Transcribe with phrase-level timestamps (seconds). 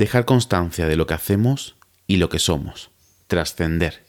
[0.00, 1.76] Dejar constancia de lo que hacemos
[2.06, 2.90] y lo que somos.
[3.26, 4.02] Trascender.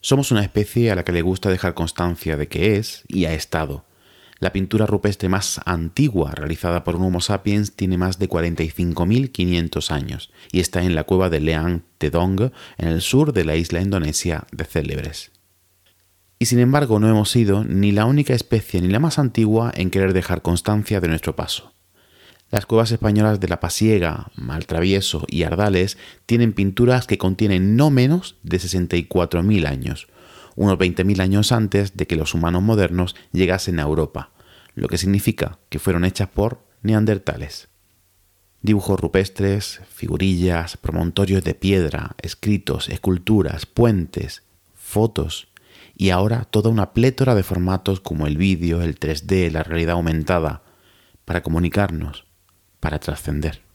[0.00, 3.34] Somos una especie a la que le gusta dejar constancia de que es y ha
[3.34, 3.84] estado.
[4.38, 10.30] La pintura rupestre más antigua realizada por un Homo sapiens tiene más de 45.500 años
[10.52, 14.46] y está en la cueva de Leang Tedong, en el sur de la isla indonesia
[14.52, 15.32] de Célebres.
[16.38, 19.90] Y sin embargo no hemos sido ni la única especie ni la más antigua en
[19.90, 21.74] querer dejar constancia de nuestro paso.
[22.50, 28.36] Las cuevas españolas de La Pasiega, Maltravieso y Ardales tienen pinturas que contienen no menos
[28.42, 30.08] de 64.000 años,
[30.56, 34.30] unos 20.000 años antes de que los humanos modernos llegasen a Europa,
[34.74, 37.68] lo que significa que fueron hechas por neandertales.
[38.62, 44.42] Dibujos rupestres, figurillas, promontorios de piedra, escritos, esculturas, puentes,
[44.74, 45.48] fotos
[45.94, 50.62] y ahora toda una plétora de formatos como el vídeo, el 3D, la realidad aumentada,
[51.26, 52.27] para comunicarnos,
[52.80, 53.67] para trascender.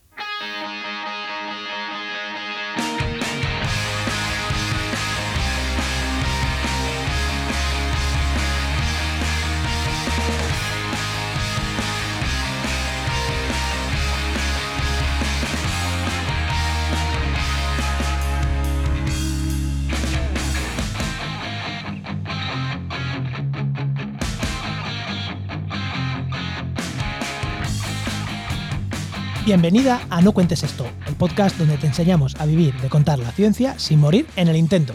[29.46, 33.30] Bienvenida a No Cuentes Esto, el podcast donde te enseñamos a vivir de contar la
[33.34, 34.94] ciencia sin morir en el intento.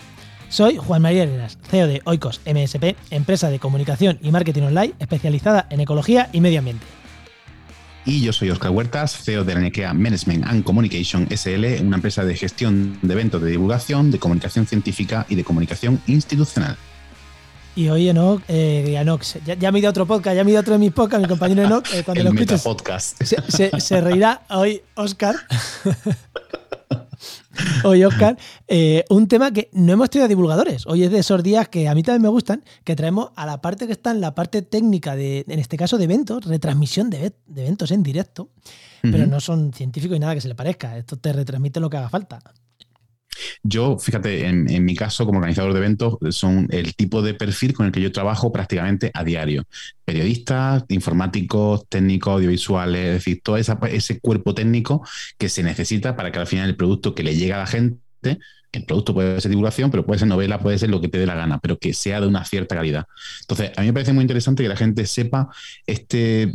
[0.48, 5.66] Soy Juan María Arenas, CEO de Oikos MSP, empresa de comunicación y marketing online especializada
[5.68, 6.86] en ecología y medio ambiente.
[8.06, 12.24] Y yo soy Oscar Huertas, CEO de la NEKEA Management and Communication SL, una empresa
[12.24, 16.78] de gestión de eventos de divulgación, de comunicación científica y de comunicación institucional.
[17.74, 18.92] Y hoy Enoch, eh,
[19.44, 20.78] ya, ya, me he ido a otro podcast, ya me he ido a otro de
[20.80, 23.22] mis podcasts, mi compañero Enoch, eh, cuando El lo escuches, podcast.
[23.22, 25.36] Se, se, reirá hoy Oscar.
[27.84, 28.36] hoy Oscar,
[28.66, 30.86] eh, un tema que no hemos tenido divulgadores.
[30.86, 33.60] Hoy es de esos días que a mí también me gustan, que traemos a la
[33.60, 37.32] parte que está en la parte técnica de, en este caso, de eventos, retransmisión de,
[37.46, 38.50] de eventos en directo,
[39.02, 40.98] pero no son científicos y nada que se le parezca.
[40.98, 42.40] Esto te retransmite lo que haga falta.
[43.62, 47.86] Yo, fíjate, en, mi caso, como organizador de eventos, son el tipo de perfil con
[47.86, 49.64] el que yo trabajo prácticamente a diario.
[50.04, 55.06] Periodistas, informáticos, técnicos, audiovisuales, es decir, todo ese cuerpo técnico
[55.36, 57.98] que se necesita para que al final el producto que le llega a la gente
[58.72, 61.26] el producto puede ser divulgación, pero puede ser novela, puede ser lo que te dé
[61.26, 63.06] la gana, pero que sea de una cierta calidad.
[63.40, 65.48] Entonces, a mí me parece muy interesante que la gente sepa
[65.86, 66.52] este,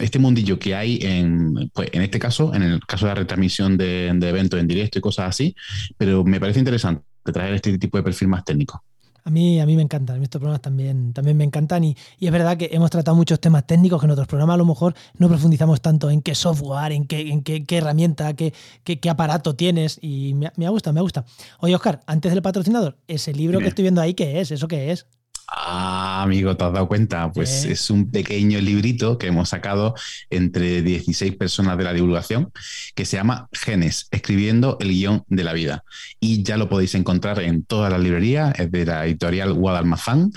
[0.00, 3.76] este mundillo que hay en, pues, en este caso, en el caso de la retransmisión
[3.76, 5.54] de, de eventos en directo y cosas así,
[5.98, 8.84] pero me parece interesante traer este tipo de perfil más técnico.
[9.26, 12.56] A mí, a mí me encantan, estos programas también, también me encantan y, es verdad
[12.56, 15.80] que hemos tratado muchos temas técnicos que en otros programas a lo mejor no profundizamos
[15.80, 18.54] tanto en qué software, en qué, en qué, herramienta, qué,
[18.84, 21.24] qué, aparato tienes y me, me gusta, me gusta.
[21.58, 24.52] Oye, Oscar, antes del patrocinador, ese libro que estoy viendo ahí, ¿qué es?
[24.52, 25.08] ¿Eso qué es?
[25.48, 27.30] Ah, amigo, ¿te has dado cuenta?
[27.30, 29.94] Pues es un pequeño librito que hemos sacado
[30.28, 32.50] entre 16 personas de la divulgación
[32.96, 35.84] que se llama Genes, escribiendo el guion de la vida.
[36.18, 40.32] Y ya lo podéis encontrar en todas las librerías, es de la editorial Guadalmazán.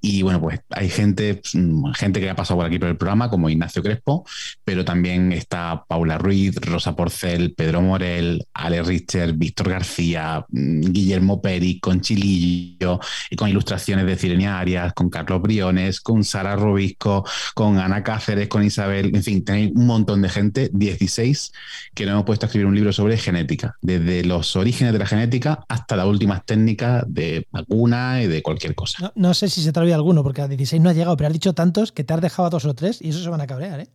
[0.00, 3.30] Y bueno, pues hay gente, mm, gente que ha pasado por aquí por el programa,
[3.30, 4.26] como Ignacio Crespo,
[4.64, 11.40] pero también está Paula Ruiz, Rosa Porcel, Pedro Morel, Ale Richter, Víctor García, mm, Guillermo
[11.40, 12.98] Peri, con Chilillo,
[13.30, 14.16] y con ilustraciones de
[14.46, 17.24] Arias, con Carlos Briones, con Sara Robisco,
[17.54, 21.52] con Ana Cáceres, con Isabel, en fin, tenéis un montón de gente, 16,
[21.94, 25.06] que nos hemos puesto a escribir un libro sobre genética, desde los orígenes de la
[25.06, 29.12] genética hasta las últimas técnicas de vacuna y de cualquier cosa.
[29.14, 31.32] No, sé si se te olvida alguno, porque a 16 no has llegado, pero has
[31.32, 33.46] dicho tantos que te has dejado a dos o tres y eso se van a
[33.46, 33.88] cabrear, ¿eh?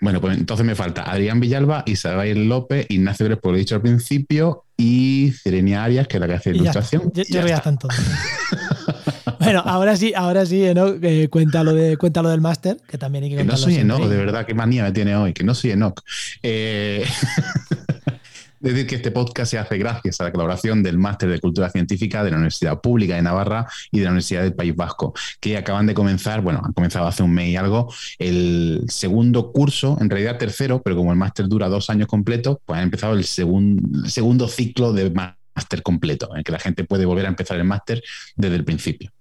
[0.00, 3.82] Bueno, pues entonces me falta Adrián Villalba, Isabel López, Ignacio Crespo, lo he dicho al
[3.82, 7.10] principio, y Cerenia Arias, que es la que hace ilustración.
[7.14, 7.94] Ya, yo, ya están todos.
[9.44, 13.30] Bueno, ahora sí, ahora sí, Enoch, eh, cuéntalo, de, cuéntalo del máster, que también hay
[13.30, 15.72] que Que no soy Enoch, de verdad, qué manía me tiene hoy, que no soy
[15.72, 16.00] Enoch.
[16.42, 17.04] Eh,
[18.60, 22.24] decir que este podcast se hace gracias a la colaboración del Máster de Cultura Científica
[22.24, 25.86] de la Universidad Pública de Navarra y de la Universidad del País Vasco, que acaban
[25.86, 30.38] de comenzar, bueno, han comenzado hace un mes y algo, el segundo curso, en realidad
[30.38, 34.92] tercero, pero como el máster dura dos años completos, pues han empezado el segundo ciclo
[34.92, 38.02] de máster completo, en que la gente puede volver a empezar el máster
[38.36, 39.13] desde el principio.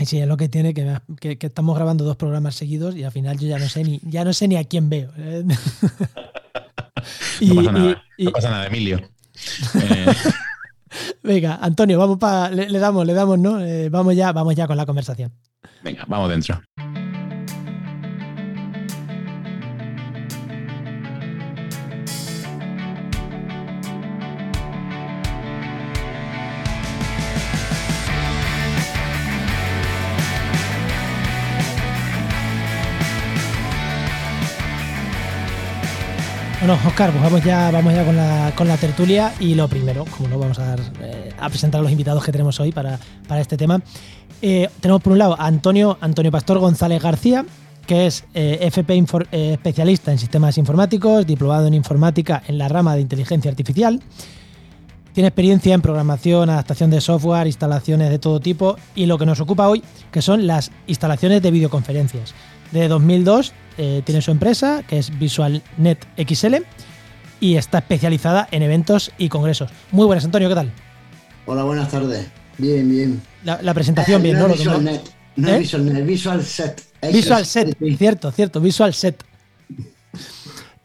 [0.00, 3.10] Y sí, es lo que tiene que, que, estamos grabando dos programas seguidos y al
[3.10, 5.10] final yo ya no sé ni, ya no sé ni a quién veo.
[5.16, 5.44] ¿eh?
[7.40, 9.00] no, pasa nada, no pasa nada, Emilio.
[9.74, 10.06] Eh.
[11.22, 12.50] Venga, Antonio, vamos para.
[12.50, 13.60] Le, damos, le damos, ¿no?
[13.60, 15.32] Eh, vamos ya, vamos ya con la conversación.
[15.82, 16.60] Venga, vamos dentro.
[36.68, 38.04] Bueno, Oscar, pues vamos ya, vamos ya
[38.54, 42.22] con, la, tertulia y lo primero, como no vamos a, eh, presentar a los invitados
[42.22, 42.98] que tenemos hoy para,
[43.40, 43.80] este tema.
[44.42, 47.46] Eh, tenemos por un lado a Antonio, Antonio Pastor González García,
[47.86, 53.00] que es eh, FP especialista en sistemas informáticos, diplomado en informática en la rama de
[53.00, 54.02] inteligencia artificial.
[55.14, 59.40] Tiene experiencia en programación, adaptación de software, instalaciones de todo tipo y lo que nos
[59.40, 59.82] ocupa hoy,
[60.12, 62.34] que son las instalaciones de videoconferencias.
[62.72, 66.56] De 2002 eh, tiene su empresa, que es VisualNet XL,
[67.40, 69.70] y está especializada en eventos y congresos.
[69.92, 70.72] Muy buenas, Antonio, ¿qué tal?
[71.46, 72.28] Hola, buenas tardes.
[72.58, 73.22] Bien, bien.
[73.44, 74.48] La, presentación, bien, ¿no?
[74.48, 75.02] VisualNet,
[75.36, 75.58] no ¿Eh?
[75.60, 76.88] VisualNet, VisualSet.
[77.12, 79.24] Visual Set, cierto, cierto, Visual Set.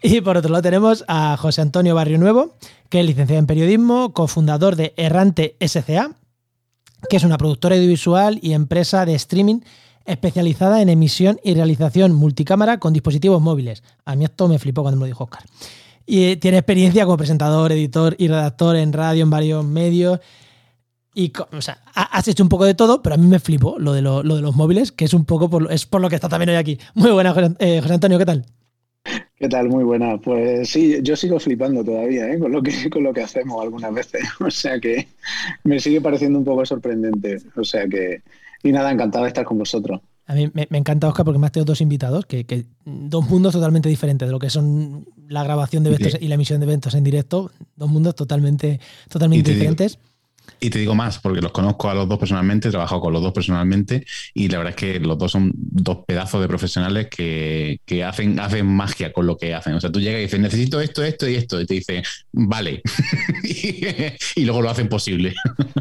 [0.02, 2.56] Y por otro lado tenemos a José Antonio Barrio Nuevo,
[2.90, 6.12] que es licenciado en periodismo, cofundador de Errante SCA,
[7.10, 9.62] que es una productora audiovisual y empresa de streaming
[10.06, 13.84] especializada en emisión y realización multicámara con dispositivos móviles.
[14.06, 15.44] A mí esto me flipó cuando me lo dijo Oscar.
[16.06, 20.20] Y tiene experiencia como presentador, editor y redactor en radio en varios medios.
[21.16, 23.94] Y, o sea, has hecho un poco de todo, pero a mí me flipó lo
[23.94, 26.28] de, lo, de los móviles, que es un poco por, es por lo que está
[26.28, 26.80] también hoy aquí.
[26.96, 28.46] Muy buena, eh, José, Antonio, ¿qué tal?
[29.36, 29.70] ¿Qué tal?
[29.70, 30.18] Muy buena.
[30.18, 32.40] Pues sí, yo sigo flipando todavía ¿eh?
[32.40, 34.24] con, lo que, con lo que hacemos algunas veces.
[34.40, 35.08] O sea que
[35.64, 37.38] me sigue pareciendo un poco sorprendente.
[37.56, 38.22] O sea que,
[38.64, 40.02] y nada, encantado de estar con vosotros.
[40.26, 43.90] A mí me, encanta, Oscar, porque me has tenido dos invitados, que, dos mundos totalmente
[43.90, 47.04] diferentes de lo que son la grabación de eventos y la emisión de eventos en
[47.04, 48.80] directo, dos mundos totalmente,
[49.10, 50.00] totalmente diferentes.
[50.64, 53.22] Y te digo más, porque los conozco a los dos personalmente, he trabajado con los
[53.22, 57.80] dos personalmente y la verdad es que los dos son dos pedazos de profesionales que,
[58.06, 59.74] hacen, hacen magia con lo que hacen.
[59.74, 62.02] O sea, tú llegas y dices, necesito esto, esto y esto, y te dicen,
[62.32, 62.82] vale.
[63.44, 65.34] y, luego lo hacen posible.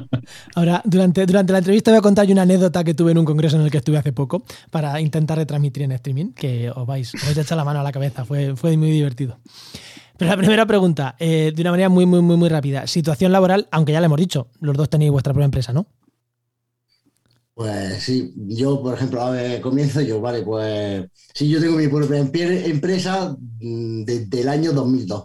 [0.57, 3.57] Ahora, durante, durante la entrevista voy a contar una anécdota que tuve en un congreso
[3.57, 7.25] en el que estuve hace poco para intentar retransmitir en streaming, que os vais, os
[7.25, 9.39] vais a echar la mano a la cabeza, fue, fue muy divertido.
[10.17, 12.87] Pero la primera pregunta, eh, de una manera muy, muy, muy, muy rápida.
[12.87, 15.87] Situación laboral, aunque ya le hemos dicho, los dos tenéis vuestra propia empresa, ¿no?
[17.55, 21.05] Pues sí, yo, por ejemplo, a ver, comienzo yo, vale, pues
[21.35, 25.25] sí, yo tengo mi propia empresa mm, desde el año 2002,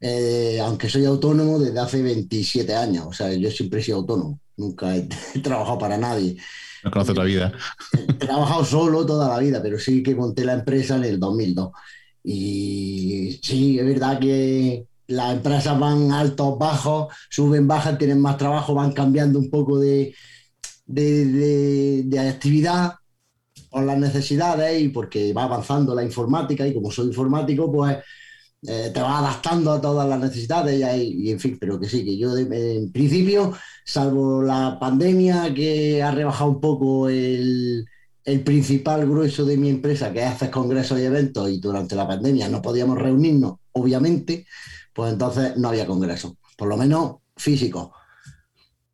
[0.00, 4.38] eh, aunque soy autónomo desde hace 27 años, o sea, yo siempre he sido autónomo,
[4.56, 5.08] nunca he,
[5.42, 6.36] trabajado para nadie.
[6.84, 7.52] No conoces la vida.
[7.92, 11.70] He trabajado solo toda la vida, pero sí que monté la empresa en el 2002.
[12.24, 18.74] Y sí, es verdad que las empresas van altos, bajos, suben, bajan, tienen más trabajo,
[18.74, 20.14] van cambiando un poco de,
[20.86, 22.94] de, actividad
[23.70, 27.98] por las necesidades y porque va avanzando la informática y como soy informático, pues
[28.66, 32.04] eh, te vas adaptando a todas las necesidades y, y, en fin, pero que sí,
[32.04, 33.52] que yo en principio,
[33.84, 37.84] salvo la pandemia que ha rebajado un poco el,
[38.24, 42.48] el principal grueso de mi empresa, que hace congresos y eventos, y durante la pandemia
[42.48, 44.46] no podíamos reunirnos, obviamente,
[44.92, 47.92] pues entonces no había congreso, por lo menos físico.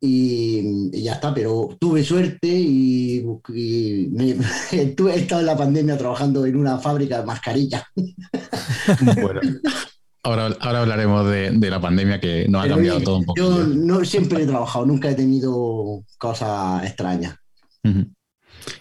[0.03, 3.23] Y, ya está, pero tuve suerte y,
[3.53, 7.83] he estado en la pandemia trabajando en una fábrica de mascarillas.
[9.21, 9.41] Bueno,
[10.23, 13.39] ahora, ahora hablaremos de, la pandemia que nos ha cambiado todo un poco.
[13.39, 17.35] Yo no siempre he trabajado, nunca he tenido cosas extrañas.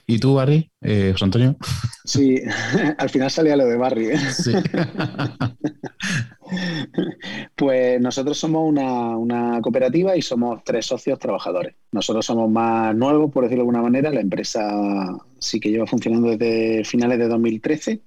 [0.07, 0.71] ¿Y tú, Barry?
[0.81, 1.57] Eh, José Antonio.
[2.05, 2.41] Sí,
[2.99, 4.09] al final salía lo de Barry.
[4.09, 4.19] ¿eh?
[7.57, 11.75] pues nosotros somos una, cooperativa y somos tres socios trabajadores.
[11.93, 14.11] Nosotros somos más nuevos, por decirlo de alguna manera.
[14.11, 18.01] La empresa sí que lleva funcionando desde finales de 2013.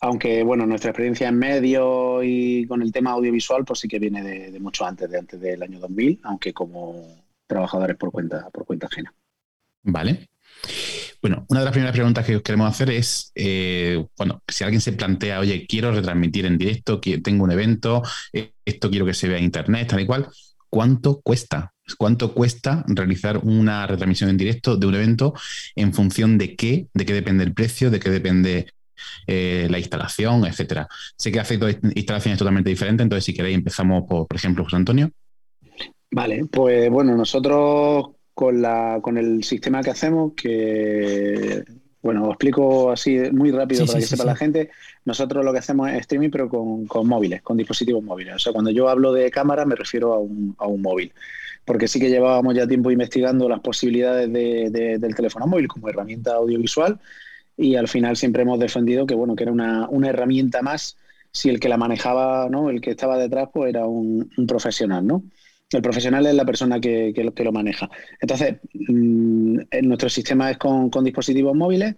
[0.00, 4.22] Aunque, bueno, nuestra experiencia en medio y con el tema audiovisual, pues sí que viene
[4.22, 8.66] de, de mucho antes, de antes del año 2000, aunque como trabajadores por cuenta, por
[8.66, 9.14] cuenta ajena.
[9.84, 10.28] Vale.
[11.24, 14.82] Bueno, una de las primeras preguntas que os queremos hacer es, eh, bueno, si alguien
[14.82, 19.28] se plantea, oye, quiero retransmitir en directo, tengo un evento, eh, esto quiero que se
[19.28, 20.28] vea en internet, tal y cual,
[20.68, 21.72] ¿cuánto cuesta?
[21.96, 25.32] ¿Cuánto cuesta realizar una retransmisión en directo de un evento
[25.74, 26.88] en función de qué?
[26.92, 27.90] ¿De qué depende el precio?
[27.90, 28.66] ¿De qué depende
[29.26, 30.88] eh, la instalación, etcétera?
[31.16, 35.10] Sé que hacéis instalaciones totalmente diferentes, entonces si queréis empezamos por, por ejemplo, José Antonio.
[36.10, 41.64] Vale, pues bueno, nosotros con, la, con el sistema que hacemos, que,
[42.02, 44.70] bueno, os explico así muy rápido para que sepa la gente.
[45.06, 48.34] Nosotros lo que hacemos es streaming, pero con, móviles, con dispositivos móviles.
[48.34, 51.12] O sea, cuando yo hablo de cámara me refiero a un, a un móvil.
[51.64, 56.34] Porque sí que llevábamos ya tiempo investigando las posibilidades de, del teléfono móvil como herramienta
[56.34, 57.00] audiovisual
[57.56, 60.98] y al final siempre hemos defendido que, bueno, que era una, una herramienta más
[61.32, 62.68] si el que la manejaba, ¿no?
[62.68, 65.22] El que estaba detrás, pues era un, un profesional, ¿no?
[65.78, 67.88] El profesional es la persona que, lo, maneja.
[68.20, 71.96] Entonces, mm, nuestro sistema es con, dispositivos móviles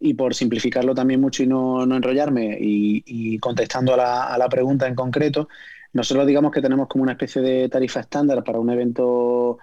[0.00, 5.48] y por simplificarlo también mucho y no, enrollarme y, contestando a la, pregunta en concreto,
[5.92, 9.58] nosotros digamos que tenemos como una especie de tarifa estándar para un evento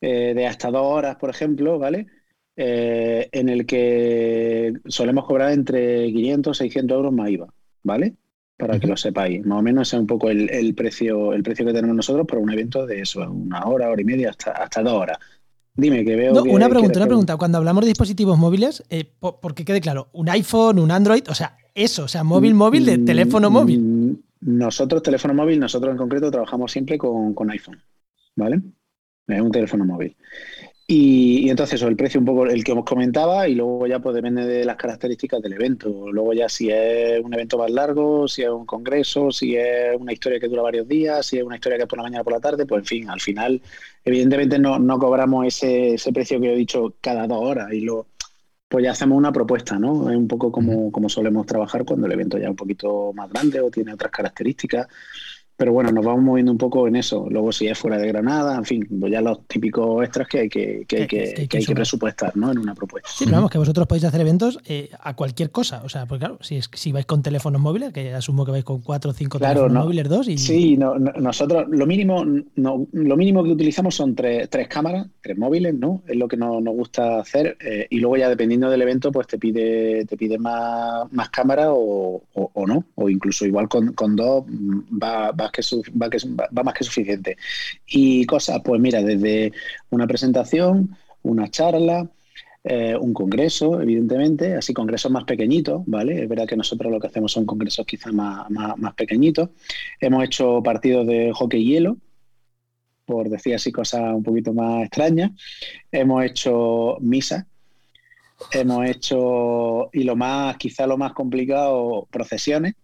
[0.00, 2.06] eh, de hasta dos horas, por ejemplo, ¿vale?
[2.56, 8.16] Eh, en el que solemos cobrar entre 500 y 600 euros más IVA, ¿vale?
[8.62, 9.44] Para que lo sepáis.
[9.44, 12.52] Más o menos es un poco el, precio, el precio que tenemos nosotros para un
[12.52, 15.18] evento de eso, una hora, hora y media, hasta, hasta dos horas.
[15.74, 16.42] Dime, que veo.
[16.44, 17.36] una pregunta, una pregunta.
[17.36, 21.56] Cuando hablamos de dispositivos móviles, eh, porque quede claro, un iPhone, un Android, o sea,
[21.74, 24.22] eso, o sea, móvil, móvil, de teléfono mm, móvil.
[24.42, 27.80] Nosotros, teléfono móvil, nosotros en concreto trabajamos siempre con, con iPhone,
[28.36, 28.60] ¿vale?
[29.26, 30.16] Es un teléfono móvil.
[30.94, 34.14] Y, entonces eso, el precio un poco el que os comentaba y luego ya pues
[34.14, 35.88] depende de las características del evento.
[36.12, 40.12] Luego ya si es un evento más largo, si es un congreso, si es una
[40.12, 42.24] historia que dura varios días, si es una historia que es por la mañana o
[42.24, 43.62] por la tarde, pues en fin, al final
[44.04, 48.08] evidentemente no, no cobramos ese, ese precio que he dicho cada dos horas y lo
[48.68, 50.10] pues ya hacemos una propuesta, ¿no?
[50.10, 53.30] Es un poco como, como solemos trabajar cuando el evento ya es un poquito más
[53.30, 54.88] grande o tiene otras características.
[55.62, 57.28] Pero bueno, nos vamos moviendo un poco en eso.
[57.30, 60.48] Luego, si es fuera de Granada, en fin, pues ya los típicos extras que hay
[60.48, 62.50] que, que, hay que, que, hay que presupuestar ¿no?
[62.50, 63.08] en una propuesta.
[63.08, 65.82] Sí, pero vamos, que vosotros podéis hacer eventos eh, a cualquier cosa.
[65.84, 68.64] O sea, porque claro, si, es, si vais con teléfonos móviles, que asumo que vais
[68.64, 70.26] con cuatro o cinco teléfonos móviles, dos.
[70.26, 70.36] Y...
[70.36, 72.24] Sí, nosotros lo mínimo,
[72.56, 76.02] no, lo mínimo que utilizamos son tres, tres cámaras, tres móviles, ¿no?
[76.08, 77.56] Es lo que nos, nos gusta hacer.
[77.60, 81.68] Eh, y luego ya dependiendo del evento, pues te pide, te pide más, más cámaras
[81.70, 82.84] o, o, no.
[82.96, 87.36] O incluso igual con, con dos va, va que, va, más que suficiente.
[87.86, 89.52] Y cosas, pues mira, desde
[89.90, 92.08] una presentación, una charla,
[92.64, 96.22] eh, un congreso, evidentemente, así congresos más pequeñitos, ¿vale?
[96.22, 99.50] Es verdad que nosotros lo que hacemos son congresos quizás más, más, pequeñitos.
[100.00, 101.96] Hemos hecho partidos de hockey hielo,
[103.04, 105.32] por decir así cosas un poquito más extrañas.
[105.90, 107.46] Hemos hecho misas,
[108.52, 112.74] hemos hecho, y lo más, quizá lo más complicado, procesiones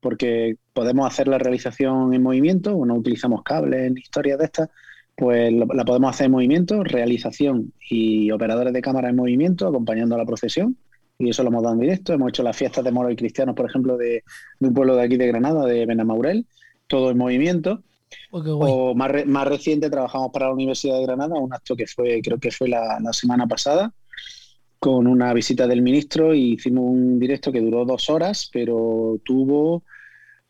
[0.00, 4.70] porque podemos hacer la realización en movimiento, o no utilizamos cables en historias de estas,
[5.16, 10.18] pues la podemos hacer en movimiento, realización y operadores de cámara en movimiento, acompañando a
[10.18, 10.76] la procesión,
[11.18, 12.12] y eso lo hemos dado en directo.
[12.12, 14.22] Hemos hecho las fiestas de moros y cristianos, por ejemplo, de,
[14.60, 16.46] un pueblo de aquí de Granada, de Benamaurel,
[16.86, 17.82] todo en movimiento.
[18.30, 22.22] Oh, o más, más reciente trabajamos para la Universidad de Granada, un acto que fue,
[22.22, 23.92] creo que fue la, la semana pasada,
[24.78, 29.82] con una visita del ministro y hicimos un directo que duró dos horas, pero tuvo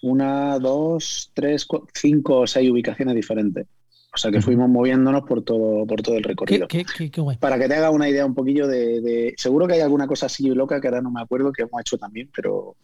[0.03, 3.67] una, dos, tres, cinco o seis ubicaciones diferentes.
[4.15, 6.67] O sea que fuimos moviéndonos por todo, por todo el recorrido.
[7.39, 10.49] Para que te haga una idea un poquillo de, Seguro que hay alguna cosa así
[10.49, 12.77] loca que ahora no me acuerdo que hemos hecho también, pero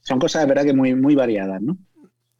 [0.00, 1.78] son cosas de verdad que muy, muy variadas, ¿no?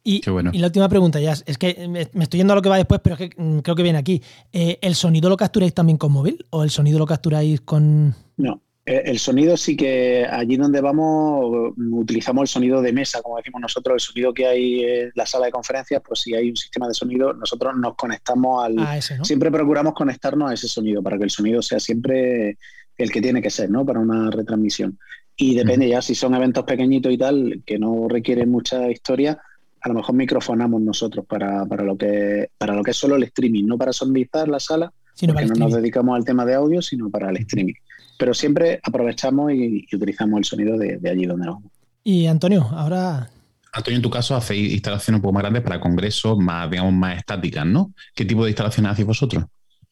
[0.07, 0.21] Y,
[0.53, 3.01] y, la última pregunta ya es que me, estoy yendo a lo que va después,
[3.03, 4.21] pero es que mm, creo que viene aquí.
[4.53, 8.13] Eh, ¿El sonido lo capturáis también con móvil o el sonido lo capturáis con...?
[8.37, 13.37] No, eh, el sonido sí que allí donde vamos utilizamos el sonido de mesa, como
[13.37, 16.55] decimos nosotros, el sonido que hay en la sala de conferencias, pues si hay un
[16.55, 19.01] sistema de sonido, nosotros nos conectamos al...
[19.23, 22.59] Siempre procuramos conectarnos a ese sonido para que el sonido sea siempre
[22.95, 23.83] el que tiene que ser, ¿no?
[23.83, 24.99] Para una retransmisión.
[25.35, 29.41] Y depende ya si son eventos pequeñitos y tal, que no requieren mucha historia,
[29.85, 33.65] a lo mejor microfonamos nosotros para, lo que para lo que es solo el streaming,
[33.65, 37.11] no para sonorizar la sala, sino porque no nos dedicamos al tema de audio, sino
[37.11, 37.75] para el streaming.
[38.17, 41.71] Pero siempre aprovechamos y, utilizamos el sonido de, allí donde vamos.
[42.03, 43.29] Y Antonio, ahora
[43.73, 47.17] Antonio, en tu caso hacéis instalaciones un poco más grandes para congresos más, digamos, más
[47.17, 47.93] estáticas, ¿no?
[48.15, 49.43] ¿Qué tipo de instalaciones hacéis vosotros?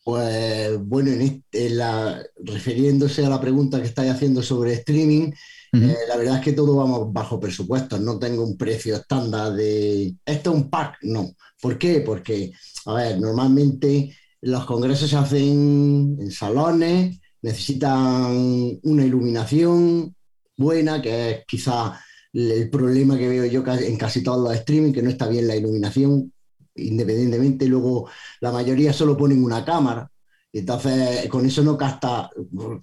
[0.03, 1.11] Pues bueno,
[1.51, 5.33] la, refiriéndose a la pregunta que estáis haciendo sobre streaming,
[5.73, 10.15] eh, la verdad es que todo vamos bajo presupuesto, no tengo un precio estándar de
[10.23, 11.31] esto es un pack, no.
[11.59, 12.01] ¿Por qué?
[12.01, 12.51] Porque,
[12.85, 20.15] a ver, normalmente los congresos se hacen en salones, necesitan una iluminación
[20.55, 21.99] buena, que es quizá
[22.33, 25.55] el problema que veo yo en casi todos los streaming, que no está bien la
[25.55, 26.31] iluminación,
[26.75, 28.09] independientemente, luego
[28.41, 30.09] la mayoría solo ponen una cámara,
[30.53, 32.29] entonces, con eso no gastas,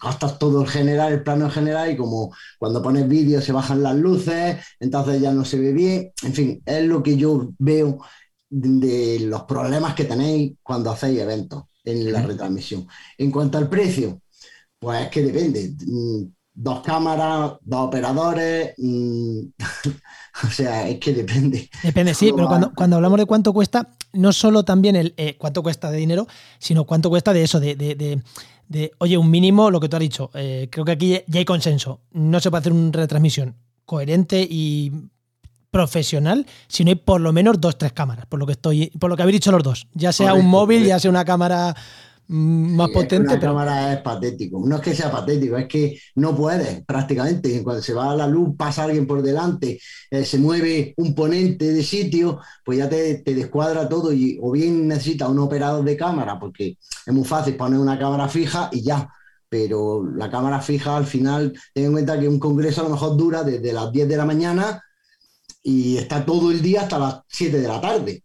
[0.02, 3.94] gastas todo el general, el plano general, y como cuando pones vídeo se bajan las
[3.94, 6.12] luces, entonces ya no se ve bien.
[6.24, 8.00] En fin, es lo que yo veo
[8.48, 12.88] de, los problemas que tenéis cuando hacéis eventos en la retransmisión.
[13.16, 14.20] En cuanto al precio,
[14.76, 15.72] pues es que depende.
[15.86, 18.74] Mm, dos cámaras, dos operadores.
[18.78, 19.42] Mm,
[20.44, 21.70] o sea, es que depende.
[21.84, 25.62] Depende, sí, pero cuando, cuando hablamos de cuánto cuesta, no solo también el eh, cuánto
[25.62, 26.26] cuesta de dinero,
[26.58, 28.22] sino cuánto cuesta de eso, de, de,
[28.68, 30.30] de, oye, un mínimo, lo que tú has dicho.
[30.34, 32.00] Eh, creo que aquí ya hay consenso.
[32.12, 34.92] No se puede hacer una retransmisión coherente y
[35.70, 39.10] profesional si no hay por lo menos dos, tres cámaras, por lo que estoy, por
[39.10, 39.86] lo que habéis dicho los dos.
[39.94, 41.74] Ya sea un móvil, ya sea una cámara
[42.30, 43.34] mm, más potente.
[43.34, 44.62] la cámara es patético.
[44.64, 47.62] No es que sea patético, es que no puedes prácticamente.
[47.62, 51.72] Cuando se va a la luz, pasa alguien por delante, eh, se mueve un ponente
[51.72, 54.12] de sitio, pues ya te, te descuadra todo.
[54.12, 58.28] Y, o bien necesitas un operador de cámara, porque es muy fácil poner una cámara
[58.28, 59.08] fija y ya
[59.50, 63.16] pero la cámara fija al final, ten en cuenta que un congreso a lo mejor
[63.16, 64.80] dura desde las 10 de la mañana
[65.62, 68.22] y está todo el día hasta las 7 de la tarde,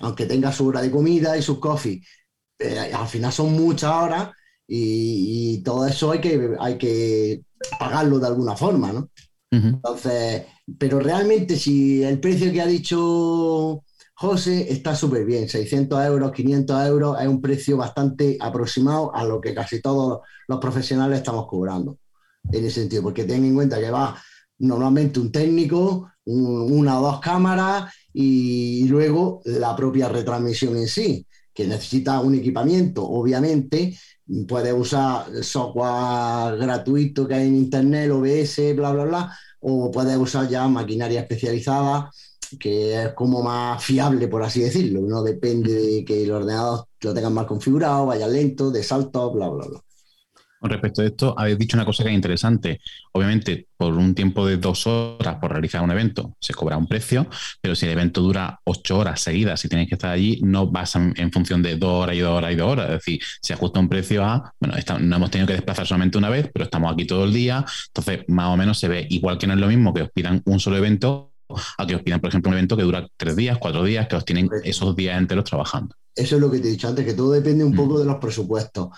[0.00, 2.00] aunque tenga su hora de comida y sus coffee.
[2.60, 4.30] Eh, al final son muchas horas
[4.66, 7.42] y, todo eso hay que, hay que
[7.78, 9.08] pagarlo de alguna forma, ¿no?
[9.50, 10.44] Entonces,
[10.78, 13.82] pero realmente si el precio que ha dicho
[14.14, 19.40] José está súper bien, 600 euros, 500 euros es un precio bastante aproximado a lo
[19.40, 21.96] que casi todos los profesionales estamos cobrando
[22.52, 24.16] en ese sentido, porque ten en cuenta que va
[24.58, 31.26] normalmente un técnico, una o dos cámaras y luego la propia retransmisión en sí,
[31.66, 33.96] necesita un equipamiento, obviamente,
[34.48, 40.48] puede usar software gratuito que hay en internet, OBS, bla, bla, bla, o puede usar
[40.48, 42.10] ya maquinaria especializada
[42.58, 45.02] que es como más fiable, por así decirlo.
[45.02, 49.48] No depende de que el ordenador lo tengan mal configurado, vaya lento, de salto, bla,
[49.48, 49.80] bla, bla.
[50.60, 52.82] Con respecto a esto, habéis dicho una cosa que es interesante.
[53.12, 57.26] Obviamente, por un tiempo de dos horas por realizar un evento, se cobra un precio,
[57.62, 60.96] pero si el evento dura ocho horas seguidas y tienes que estar allí, no vas
[60.96, 62.86] en, función de dos horas y dos horas y dos horas.
[62.90, 66.28] Es decir, se ajusta un precio a, bueno, no hemos tenido que desplazar solamente una
[66.28, 67.64] vez, pero estamos aquí todo el día.
[67.86, 70.42] Entonces, más o menos se ve igual que no es lo mismo que os pidan
[70.44, 71.32] un solo evento
[71.78, 74.16] a que os pidan, por ejemplo, un evento que dura tres días, cuatro días, que
[74.16, 75.94] os tienen esos días enteros trabajando.
[76.14, 77.76] Eso es lo que te he dicho antes, que todo depende un mm.
[77.76, 78.88] poco de los presupuestos.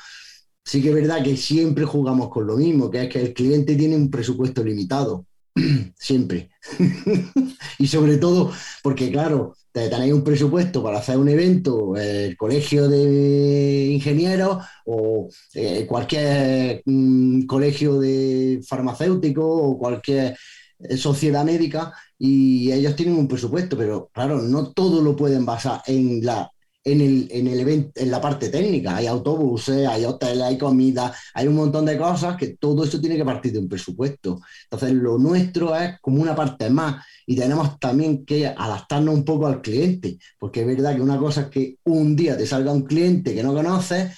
[0.64, 3.74] Sí que es verdad que siempre jugamos con lo mismo, que es que el cliente
[3.74, 5.26] tiene un presupuesto limitado,
[5.98, 6.50] siempre.
[7.78, 13.86] y sobre todo porque, claro, tenéis un presupuesto para hacer un evento, el colegio de
[13.92, 20.36] ingenieros o eh, cualquier mm, colegio de farmacéutico o cualquier
[20.78, 25.82] eh, sociedad médica y ellos tienen un presupuesto, pero claro, no todo lo pueden basar
[25.86, 26.50] en la
[26.84, 28.96] en el, en el evento, en la parte técnica.
[28.96, 33.16] Hay autobuses, hay hoteles, hay comida, hay un montón de cosas que todo eso tiene
[33.16, 34.40] que partir de un presupuesto.
[34.64, 39.46] Entonces, lo nuestro es como una parte más y tenemos también que adaptarnos un poco
[39.46, 42.82] al cliente, porque es verdad que una cosa es que un día te salga un
[42.82, 44.12] cliente que no conoces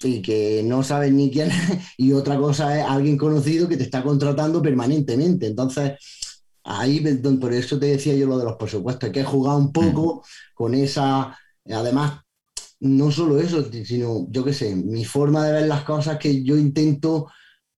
[0.00, 3.82] y que no sabes ni quién es, y otra cosa es alguien conocido que te
[3.84, 5.48] está contratando permanentemente.
[5.48, 5.92] Entonces,
[6.62, 7.00] ahí
[7.40, 10.54] por eso te decía yo lo de los presupuestos, hay que jugar un poco mm.
[10.54, 11.36] con esa,
[11.72, 12.20] además,
[12.80, 16.56] no solo eso, sino, yo qué sé, mi forma de ver las cosas que yo
[16.56, 17.28] intento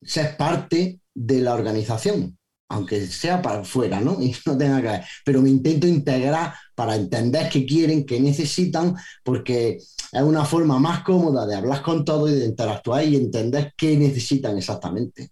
[0.02, 4.18] ser parte de la organización, aunque sea para afuera, ¿no?
[4.22, 8.94] Y no tenga que ver, pero me intento integrar para entender qué quieren, qué necesitan,
[9.24, 13.72] porque es una forma más cómoda de hablar con todo y de interactuar y entender
[13.76, 15.30] qué necesitan exactamente.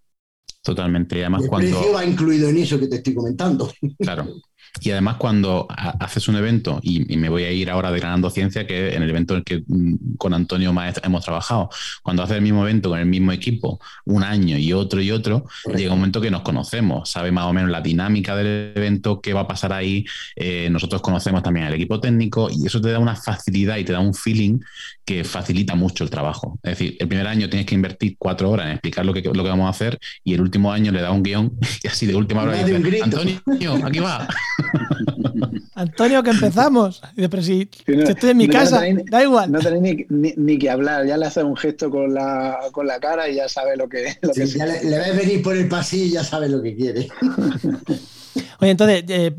[0.63, 1.21] Totalmente.
[1.21, 1.71] Además, el cuando...
[1.71, 3.73] precio va incluido en eso que te estoy comentando.
[3.99, 4.27] Claro.
[4.81, 8.67] Y además cuando haces un evento, y, me voy a ir ahora de Ganando Ciencia,
[8.67, 11.71] que en el evento en el que mm, con Antonio Maestro hemos trabajado,
[12.03, 15.47] cuando haces el mismo evento con el mismo equipo, un año y otro y otro,
[15.75, 19.33] llega un momento que nos conocemos, sabe más o menos la dinámica del evento, qué
[19.33, 20.05] va a pasar ahí,
[20.37, 23.93] eh, nosotros conocemos también al equipo técnico y eso te da una facilidad y te
[23.93, 24.61] da un feeling
[25.05, 26.59] que facilita mucho el trabajo.
[26.63, 29.43] Es decir, el primer año tienes que invertir cuatro horas en explicar lo que, lo
[29.43, 32.15] que vamos a hacer y el último año le da un guion y así de
[32.15, 33.41] última hora dice, Antonio,
[33.85, 34.29] aquí va.
[35.75, 37.01] Antonio, que empezamos.
[37.15, 39.51] Pero si, estoy en mi casa, da igual.
[39.53, 43.29] No tenéis ni, que hablar, ya le haces un gesto con la, con la cara
[43.29, 46.25] y ya sabe lo que, lo ya le, ves venir por el pasillo y ya
[46.25, 47.09] sabe lo que quiere.
[48.61, 49.35] Oye, entonces, eh,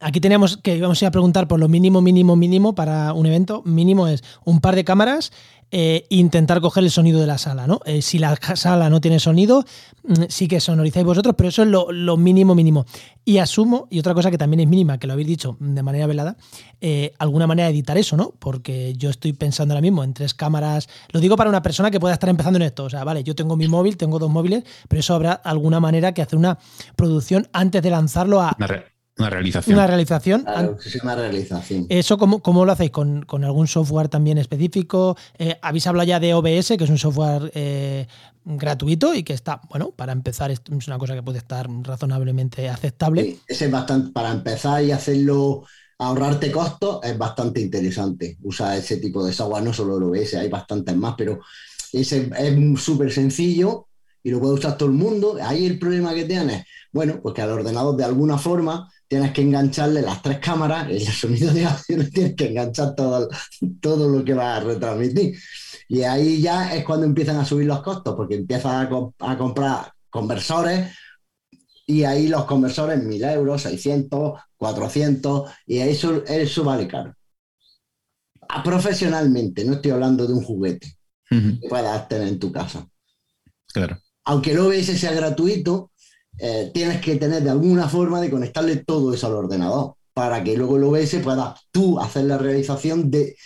[0.00, 3.62] aquí tenemos que vamos a, a preguntar por lo mínimo, mínimo, mínimo para un evento.
[3.64, 5.32] Mínimo es un par de cámaras
[5.72, 7.80] eh, intentar coger el sonido de la sala, ¿no?
[7.86, 9.64] Eh, si la sala no tiene sonido,
[10.04, 12.86] mm, sí que sonorizáis vosotros, pero eso es lo, mínimo mínimo.
[13.24, 16.06] Y asumo, y otra cosa que también es mínima, que lo habéis dicho de manera
[16.06, 16.36] velada,
[16.80, 18.32] eh, alguna manera de editar eso, ¿no?
[18.38, 21.98] Porque yo estoy pensando ahora mismo en tres cámaras, lo digo para una persona que
[21.98, 24.62] pueda estar empezando en esto, o sea, vale, yo tengo mi móvil, tengo dos móviles,
[24.88, 26.58] pero eso habrá alguna manera que hacer una
[26.94, 28.56] producción antes de lanzarlo a...
[29.18, 29.78] Una realización.
[29.78, 30.42] Una realización.
[30.42, 31.86] Claro, llama realización.
[31.88, 32.90] ¿Eso cómo, cómo lo hacéis?
[32.90, 35.16] ¿Con, algún software también específico?
[35.38, 38.06] Eh, Habéis hablado ya de OBS, que es un software eh,
[38.44, 43.22] gratuito y que está, bueno, para empezar es una cosa que puede estar razonablemente aceptable.
[43.22, 45.64] Sí, ese es bastante, para empezar y hacerlo,
[45.98, 50.50] ahorrarte costos, es bastante interesante usar ese tipo de software, no solo el OBS, hay
[50.50, 51.40] bastantes más, pero
[51.90, 53.88] ese es súper sencillo
[54.22, 55.38] y lo puede usar todo el mundo.
[55.42, 59.42] Ahí el problema que tienes, bueno, pues que al ordenador de alguna forma tienes que
[59.42, 63.28] engancharle las tres cámaras, el sonido de audio tienes que enganchar todo,
[63.80, 65.38] todo lo que va a retransmitir.
[65.88, 68.88] Y ahí ya es cuando empiezan a subir los costos, porque empiezas
[69.18, 70.92] a, comprar conversores
[71.86, 77.14] y ahí los conversores 1000 euros, 600, 400 y eso, eso vale caro.
[78.48, 80.96] Ah, profesionalmente, no estoy hablando de un juguete
[81.28, 82.88] que puedas tener en tu casa.
[83.72, 83.98] Claro.
[84.24, 85.90] Aunque el OBS sea gratuito,
[86.38, 90.56] eh, tienes que tener de alguna forma de conectarle todo eso al ordenador para que
[90.56, 93.36] luego el OBS pueda tú hacer la realización de,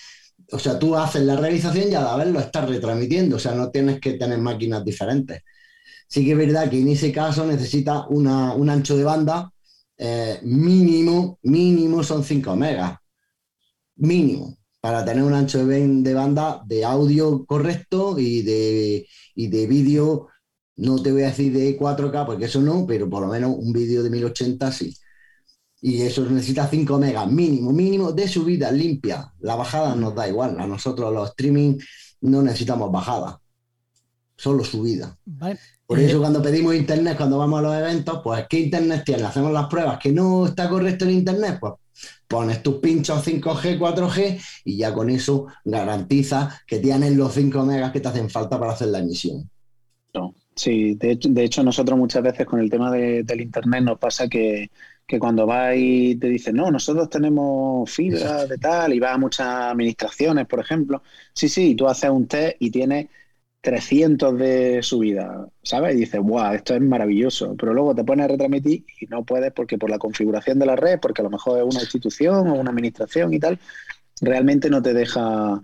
[0.53, 3.55] o sea, tú haces la realización y a la vez lo estás retransmitiendo, o sea,
[3.55, 5.42] no tienes que tener máquinas diferentes.
[6.09, 9.53] Sí que es verdad que en ese caso necesita un ancho de banda
[10.03, 12.98] eh, mínimo, mínimo son 5 megas,
[13.96, 20.29] mínimo, para tener un ancho de banda de audio correcto y de, y de vídeo
[20.81, 23.73] no te voy a decir de 4K, porque eso no, pero por lo menos un
[23.73, 24.97] vídeo de 1080 sí.
[25.83, 29.33] Y eso necesita 5 megas mínimo, mínimo de subida limpia.
[29.40, 30.59] La bajada nos da igual.
[30.59, 31.79] A nosotros los streaming
[32.23, 33.40] no necesitamos bajada,
[34.37, 35.19] solo subida.
[35.87, 39.25] Por eso eh, cuando pedimos internet, cuando vamos a los eventos, pues ¿qué internet tiene?
[39.25, 41.75] Hacemos las pruebas que no está correcto el internet, pues
[42.27, 47.93] pones tus pinchos 5G, 4G y ya con eso garantiza que tienes los 5 megas
[47.93, 49.51] que te hacen falta para hacer la emisión.
[50.61, 54.29] Sí, de hecho, de hecho, nosotros muchas veces con el tema del Internet nos pasa
[54.29, 54.70] que,
[55.18, 59.46] cuando vas y te dicen, no, nosotros tenemos fibra de tal y vas a muchas
[59.46, 61.03] administraciones, por ejemplo.
[61.33, 63.07] Sí, sí, tú haces un test y tienes
[63.62, 65.96] 300 de subida, ¿sabes?
[65.96, 67.57] Y dices, wow, esto es maravilloso.
[67.59, 70.77] Pero luego te pones a retransmitir y no puedes porque por la configuración de la
[70.77, 73.59] red, porque a lo mejor es una institución o una administración y tal,
[74.20, 75.62] realmente no te deja,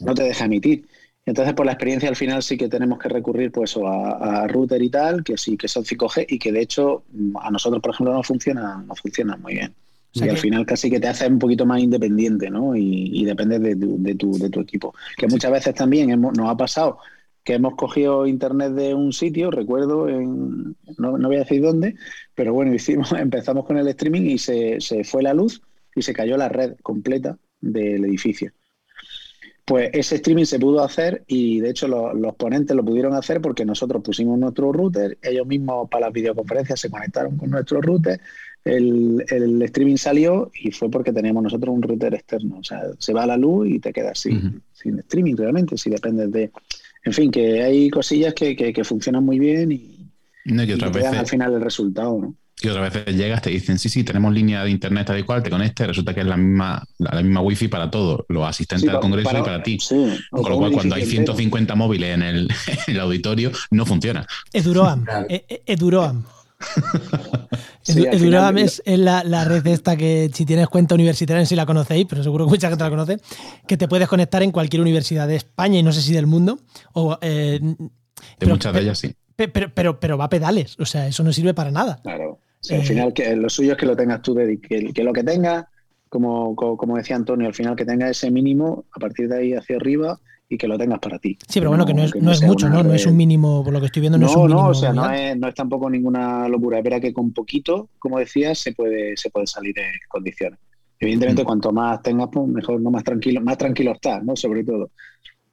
[0.00, 0.86] no te deja emitir.
[1.26, 4.90] Entonces, por la experiencia al final sí que tenemos que recurrir pues a, router y
[4.90, 7.04] tal, que sí que son 5G y que de hecho
[7.40, 9.74] a nosotros, por ejemplo, no funciona, no funciona muy bien.
[10.12, 12.76] y al final casi que te hace un poquito más independiente, ¿no?
[12.76, 13.74] Y, depende de
[14.14, 14.94] tu, de, tu, equipo.
[15.16, 16.98] Que muchas veces también nos ha pasado
[17.42, 21.94] que hemos cogido internet de un sitio, recuerdo, en, no, no voy a decir dónde,
[22.34, 25.62] pero bueno, hicimos, empezamos con el streaming y se, se fue la luz
[25.94, 28.52] y se cayó la red completa del edificio.
[29.64, 33.64] Pues ese streaming se pudo hacer y de hecho los ponentes lo pudieron hacer porque
[33.64, 38.20] nosotros pusimos nuestro router, ellos mismos para las videoconferencias se conectaron con nuestro router,
[38.64, 42.58] el, streaming salió y fue porque teníamos nosotros un router externo.
[42.58, 46.30] O sea, se va la luz y te quedas sin, sin streaming realmente, si dependes
[46.30, 46.50] de...
[47.06, 50.10] En fin, que hay cosillas que, que, funcionan muy bien y,
[50.46, 52.34] no, y, al final el resultado, ¿no?
[52.62, 55.88] Y otras veces llegas, te dicen, sí, sí, tenemos línea de internet adecuada, te conectas,
[55.88, 59.42] resulta que es la misma, la, misma wifi para todos, los asistentes del Congreso y
[59.42, 59.78] para ti.
[60.30, 64.26] Con lo cual, cuando hay 150 móviles en el, auditorio, no funciona.
[64.52, 65.04] Eduroam.
[65.66, 66.24] Eduroam.
[67.86, 72.06] Eduroam es, la, red esta que si tienes cuenta universitaria, no sé si la conocéis,
[72.08, 73.18] pero seguro que mucha gente la conoce,
[73.66, 76.60] que te puedes conectar en cualquier universidad de España y no sé si del mundo.
[76.92, 77.60] O, eh,
[78.38, 79.14] de muchas de ellas sí.
[79.36, 81.98] Pero, pero, pero, va a pedales, o sea, eso no sirve para nada.
[82.02, 82.38] Claro
[82.70, 85.22] al eh, final, que lo suyo es que lo tengas tú, que, que lo que
[85.22, 85.66] tengas,
[86.08, 89.76] como, como, decía Antonio, al final que tenga ese mínimo, a partir de ahí hacia
[89.76, 91.38] arriba, y que lo tengas para ti.
[91.48, 92.82] Sí, pero bueno, que no es, no es mucho, ¿no?
[92.82, 94.62] No es un mínimo, por lo que estoy viendo, no, es un mínimo.
[94.62, 96.78] No, o sea, no es, no es, tampoco ninguna locura.
[96.78, 100.58] Es verdad que con poquito, como decías, se puede, se puede salir en condiciones.
[101.00, 101.46] Evidentemente, mm.
[101.46, 104.36] cuanto más tengas, pues mejor, no más tranquilo, más tranquilo estás, ¿no?
[104.36, 104.90] Sobre todo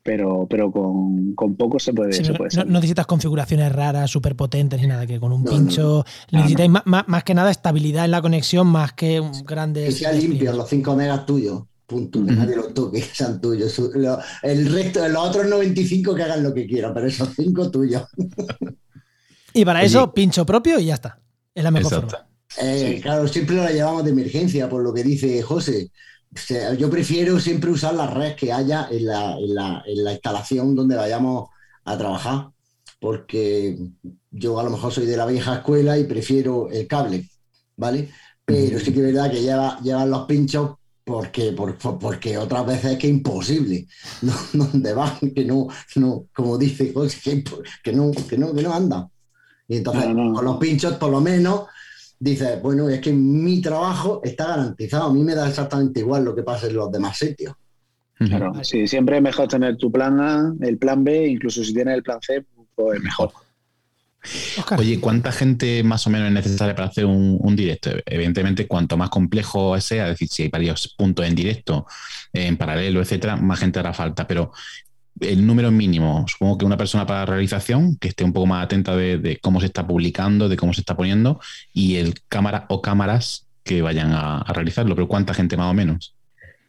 [0.03, 5.19] pero, pero con, poco se puede, no, necesitas configuraciones raras, súper potentes ni nada, que
[5.19, 9.85] con un pincho necesitáis más, que nada estabilidad en la conexión más que un grande...
[9.85, 13.79] Que sea limpio, los 5 megas tuyos, punto, nadie los toque, sean tuyos.
[14.41, 18.03] el resto, los otros 95 que hagan lo que quieran, pero esos 5 tuyos.
[19.53, 21.19] y para eso, pincho propio y ya está.
[21.53, 22.27] Es la mejor forma.
[22.61, 25.91] Eh, claro, siempre lo llevamos de emergencia, por lo que dice José
[26.77, 31.49] yo prefiero siempre usar la red que haya en la, instalación donde vayamos
[31.85, 32.49] a trabajar,
[32.99, 33.77] porque
[34.29, 37.29] yo a lo mejor soy de la vieja escuela y prefiero el cable,
[37.75, 38.09] ¿vale?
[38.45, 40.71] Pero sí que es verdad que lleva, llevan los pinchos
[41.03, 41.53] porque,
[41.99, 43.87] porque otras veces es que es imposible.
[44.21, 44.33] ¿no?
[44.53, 47.43] Donde van, que no, no como dice José,
[47.83, 49.09] que, no, que, no, que no anda.
[49.67, 51.65] Y entonces, con los pinchos, por lo menos,
[52.21, 55.09] dices, bueno, es que mi trabajo está garantizado.
[55.09, 57.55] A mí me da exactamente igual lo que pase en los demás sitios.
[58.17, 61.95] Claro, sí, siempre es mejor tener tu plan A, el plan B, incluso si tienes
[61.95, 63.31] el plan C, pues mejor.
[64.77, 67.89] Oye, ¿cuánta gente más o menos es necesaria para hacer un, directo?
[68.05, 71.87] Evidentemente, cuanto más complejo sea, es decir, si hay varios puntos en directo,
[72.31, 74.27] en paralelo, etcétera, más gente hará falta.
[74.27, 74.51] Pero
[75.21, 78.95] el número mínimo, supongo que una persona para realización que esté un poco más atenta
[78.95, 81.39] de, cómo se está publicando, de cómo se está poniendo,
[81.73, 86.15] y el cámara o cámaras que vayan a, realizarlo, pero ¿cuánta gente más o menos?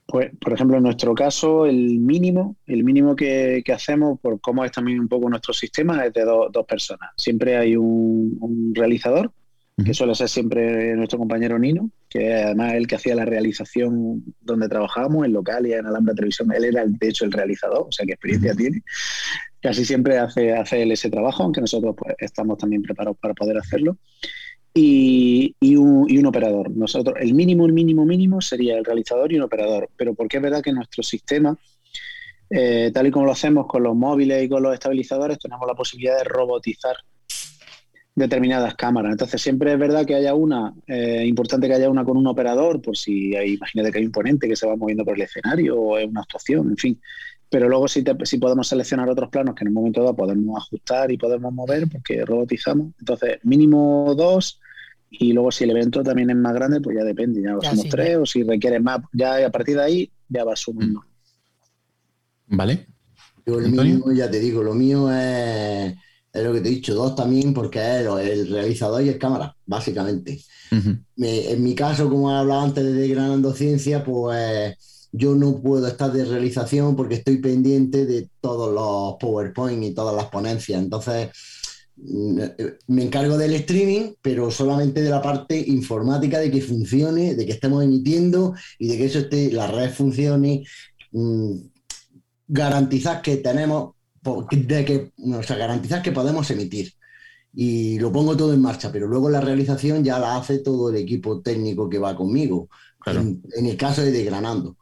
[0.06, 4.72] Pues, por ejemplo, en nuestro caso, el mínimo, el mínimo que, hacemos, por cómo es
[4.72, 7.10] también un poco nuestro sistema, es de dos personas.
[7.16, 9.32] Siempre hay un realizador
[9.76, 14.68] que suele ser siempre nuestro compañero Nino, que además el que hacía la realización donde
[14.68, 16.52] trabajábamos, en local y en Alhambra Televisión.
[16.52, 18.82] Él era, de hecho, el realizador, o sea, qué experiencia tiene.
[19.60, 23.56] Casi siempre hace, hace él ese trabajo, aunque nosotros pues, estamos también preparados para poder
[23.56, 23.96] hacerlo.
[24.74, 26.70] Y, un, operador.
[26.70, 29.88] Nosotros, el mínimo, el mínimo, mínimo sería el realizador y un operador.
[29.96, 31.58] Pero porque es verdad que nuestro sistema,
[32.50, 35.74] eh, tal y como lo hacemos con los móviles y con los estabilizadores, tenemos la
[35.74, 36.96] posibilidad de robotizar
[38.14, 39.12] determinadas cámaras.
[39.12, 42.80] Entonces siempre es verdad que haya una, eh, importante que haya una con un operador,
[42.82, 45.80] por si hay, imagínate que hay un ponente que se va moviendo por el escenario
[45.80, 47.00] o es una actuación, en fin.
[47.48, 51.10] Pero luego si, si podemos seleccionar otros planos que en un momento dado podemos ajustar
[51.10, 52.92] y podemos mover porque robotizamos.
[52.98, 54.60] Entonces mínimo dos
[55.10, 58.16] y luego si el evento también es más grande, pues ya depende, ya, somos tres
[58.16, 61.00] o si requiere más, ya a partir de ahí ya va sumando.
[62.46, 62.56] Mm.
[62.56, 62.86] ¿Vale?
[63.44, 65.94] Yo el mínimo, ya te digo, lo mío es
[66.32, 69.54] es lo que te he dicho, dos también porque es el realizador y el cámara,
[69.66, 70.40] básicamente.
[70.70, 74.76] en mi caso, como he hablado antes de Granando Ciencia, pues
[75.12, 80.16] yo no puedo estar de realización porque estoy pendiente de todos los PowerPoint y todas
[80.16, 80.82] las ponencias.
[80.82, 81.28] Entonces,
[81.96, 82.38] mm,
[82.88, 87.52] me encargo del streaming, pero solamente de la parte informática, de que funcione, de que
[87.52, 90.64] estemos emitiendo y de que eso esté, la red funcione.
[91.12, 91.56] Mm,
[92.48, 96.92] garantizar que tenemos de que, o sea, garantizar que podemos emitir.
[97.54, 100.96] Y lo pongo todo en marcha, pero luego la realización ya la hace todo el
[100.96, 102.68] equipo técnico que va conmigo.
[103.06, 104.76] En, el caso de Desgranando.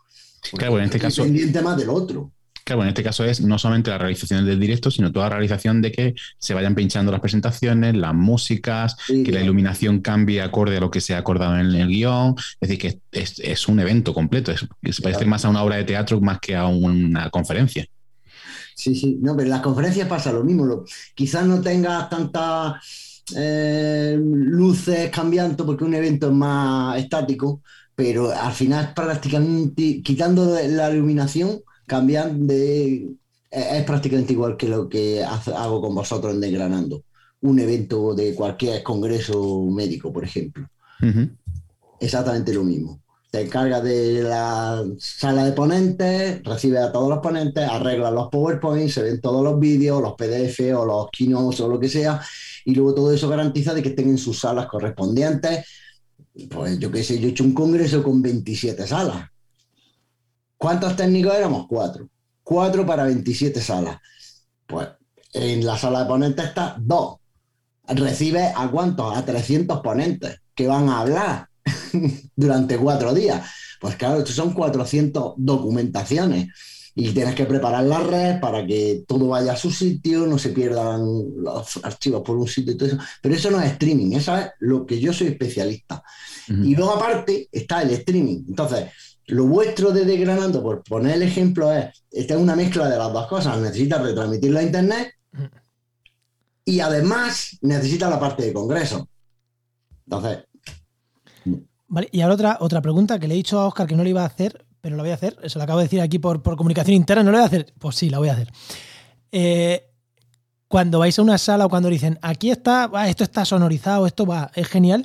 [0.53, 1.23] Claro, en este caso.
[1.23, 2.31] Pendiente más del otro.
[2.65, 5.83] Claro, en este caso es no solamente la realización del directo, sino toda la realización
[5.83, 10.81] de que se vayan pinchando las presentaciones, las músicas, que la iluminación cambie acorde a
[10.81, 12.37] lo que se ha acordado en el guion.
[12.61, 14.53] Es decir, que es, un evento completo.
[14.53, 17.87] Es, se parece más a una obra de teatro más que a una conferencia.
[18.81, 20.85] Sí, sí, no, pero en las conferencias pasa lo mismo.
[21.15, 27.63] quizás no tengas tantas eh, luces cambiando porque un evento es más estático,
[27.95, 33.11] pero al final prácticamente, quitando la iluminación, cambian de...
[33.51, 37.05] Es prácticamente igual que lo que hago con vosotros en Desgranando.
[37.43, 40.67] Un evento de cualquier congreso médico, por ejemplo.
[42.01, 47.69] Exactamente lo mismo te encargas de la sala de ponentes, recibes a todos los ponentes,
[47.69, 51.79] arreglas los PowerPoint, se ven todos los vídeos, los PDF o los keynotes o lo
[51.79, 52.21] que sea,
[52.65, 55.65] y luego todo eso garantiza de que estén en sus salas correspondientes.
[56.51, 59.29] Pues yo qué sé, yo he hecho un congreso con 27 salas.
[60.57, 61.67] ¿Cuántos técnicos éramos?
[61.69, 62.09] Cuatro.
[62.43, 63.99] Cuatro para 27 salas.
[64.67, 64.89] Pues
[65.33, 67.19] en la sala de ponentes está dos.
[67.87, 69.17] Recibe a cuántos?
[69.17, 71.50] A 300 ponentes que van a hablar
[72.37, 73.49] durante cuatro días.
[73.81, 76.49] Pues claro, estos son 400 documentaciones
[76.95, 80.51] y tienes que preparar la red para que todo vaya a su sitio, no se
[80.51, 81.01] pierdan
[81.37, 82.99] los archivos por un sitio y todo eso.
[83.23, 86.03] Pero eso no es streaming, eso es lo que yo soy especialista.
[86.49, 88.45] Y luego aparte está el streaming.
[88.49, 88.87] Entonces,
[89.27, 93.13] lo vuestro de Desgranando, por poner el ejemplo, es, esta es una mezcla de las
[93.13, 93.59] dos cosas.
[93.59, 95.13] Necesitas retransmitirlo a Internet
[96.65, 99.09] y además necesitas la parte de congreso.
[100.07, 100.45] Entonces,
[101.91, 104.11] Vale, y ahora otra, otra pregunta que le he dicho a Oscar que no le
[104.11, 105.37] iba a hacer, pero lo voy a hacer.
[105.43, 107.75] Eso lo acabo de decir aquí por, comunicación interna, ¿no lo voy a hacer?
[107.79, 108.49] Pues sí, la voy a hacer.
[109.33, 109.91] Eh,
[110.69, 114.53] cuando vais a una sala o cuando dicen, aquí está, esto está sonorizado, esto va,
[114.55, 115.05] es genial,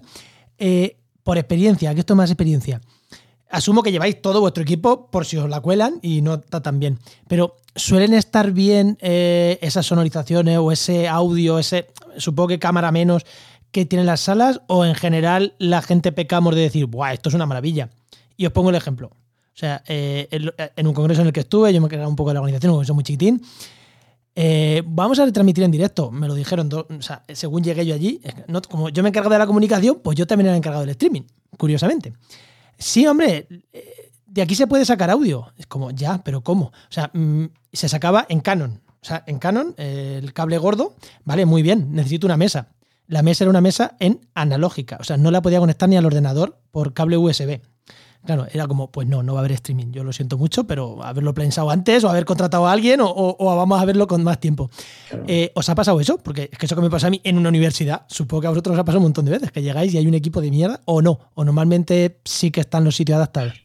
[0.59, 2.79] eh, por experiencia, que esto es más experiencia.
[3.49, 6.79] Asumo que lleváis todo vuestro equipo por si os la cuelan y no está tan
[6.79, 6.99] bien.
[7.27, 13.25] Pero suelen estar bien eh, esas sonorizaciones o ese audio, ese, supongo que cámara menos,
[13.75, 17.35] que tienen las salas o en general la gente pecamos de decir, ¡buah, esto es
[17.35, 17.89] una maravilla!
[18.37, 19.07] Y os pongo el ejemplo.
[19.07, 20.29] O sea, eh,
[20.77, 22.71] en un congreso en el que estuve, yo me quedaba un poco de la organización,
[22.71, 23.41] un soy muy chiquitín.
[24.33, 28.21] Eh, vamos a retransmitir en directo, me lo dijeron, o sea, según llegué yo allí,
[28.69, 31.23] como yo me encargo de la comunicación, pues yo también era encargado del streaming,
[31.57, 32.13] curiosamente.
[32.77, 35.51] Sí, hombre, eh, de aquí se puede sacar audio.
[35.57, 36.67] Es como, ya, pero ¿cómo?
[36.67, 38.79] O sea, mm, se sacaba en Canon.
[39.01, 42.69] O sea, en Canon, el cable gordo, vale, muy bien, necesito una mesa
[43.07, 46.05] la mesa era una mesa en analógica, o sea, no la podía conectar ni al
[46.05, 47.61] ordenador por cable USB.
[48.25, 49.91] Claro, era como, pues no, no va a haber streaming.
[49.91, 53.79] Yo lo siento mucho, pero haberlo pensado antes o haber contratado a alguien o, vamos
[53.79, 54.69] a verlo con más tiempo.
[55.27, 56.17] Eh, ¿Os ha pasado eso?
[56.17, 58.49] Porque es que eso que me pasa a mí en una universidad, supongo que a
[58.49, 60.49] vosotros os ha pasado un montón de veces, que llegáis y hay un equipo de
[60.49, 63.64] mierda o no, o normalmente sí que están los sitios adaptados.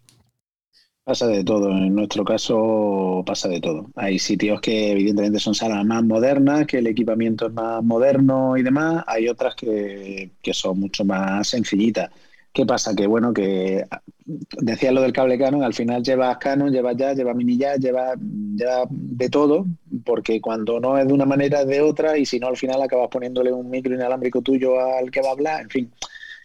[1.11, 3.91] Pasa de todo, en nuestro caso pasa de todo.
[3.97, 8.63] Hay sitios que evidentemente son salas más modernas, que el equipamiento es más moderno y
[8.63, 9.03] demás.
[9.09, 12.13] Hay otras que, son mucho más sencillitas.
[12.53, 12.95] ¿Qué pasa?
[12.95, 13.85] Que bueno, que
[14.25, 18.17] decía lo del cable Canon, al final llevas Canon, llevas ya, llevas mini ya, llevas,
[18.21, 19.67] de todo,
[20.05, 22.81] porque cuando no es de una manera es de otra, y si no, al final
[22.83, 25.91] acabas poniéndole un micro inalámbrico tuyo al que va a hablar, en fin,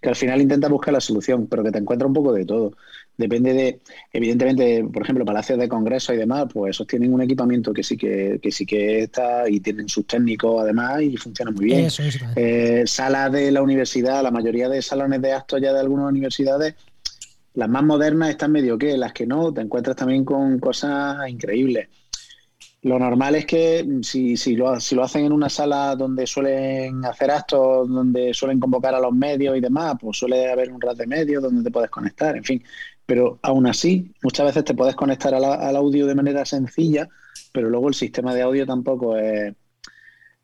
[0.02, 2.72] que al final intenta buscar la solución, pero que te encuentra un poco de todo.
[3.18, 3.80] Depende de,
[4.12, 7.96] evidentemente, por ejemplo, palacios de congreso y demás, pues esos tienen un equipamiento que sí
[7.96, 11.88] que, sí que está y tienen sus técnicos además y funciona muy bien.
[12.36, 16.76] Eh, salas de la universidad, la mayoría de salones de actos ya de algunas universidades,
[17.54, 21.88] las más modernas están medio que, las que no, te encuentras también con cosas increíbles.
[22.86, 26.28] Lo normal es que mm, si, si, lo, si lo hacen en una sala donde
[26.28, 30.80] suelen hacer actos, donde suelen convocar a los medios y demás, pues suele haber un
[30.80, 32.64] rat de medios donde te puedes conectar, en fin.
[33.06, 37.08] Pero aún así, muchas veces te puedes conectar al audio de manera sencilla,
[37.52, 39.54] pero luego el sistema de audio tampoco es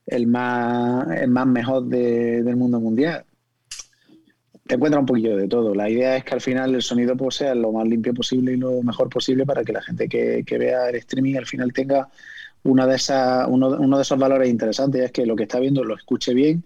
[0.05, 3.25] el más, el más mejor del mundo mundial.
[4.67, 5.73] Te encuentra un poquillo de todo.
[5.73, 8.57] La idea es que al final el sonido pues, sea lo más limpio posible y
[8.57, 12.09] lo mejor posible para que la gente que, que vea el streaming al final tenga
[12.63, 15.83] una de esas, uno, uno, de esos valores interesantes es que lo que está viendo
[15.83, 16.63] lo escuche bien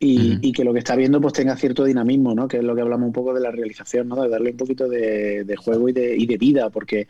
[0.00, 2.46] y, que lo que está viendo pues tenga cierto dinamismo, ¿no?
[2.46, 4.22] Que es lo que hablamos un poco de la realización, ¿no?
[4.22, 7.08] De darle un poquito de, juego y de, y de vida, porque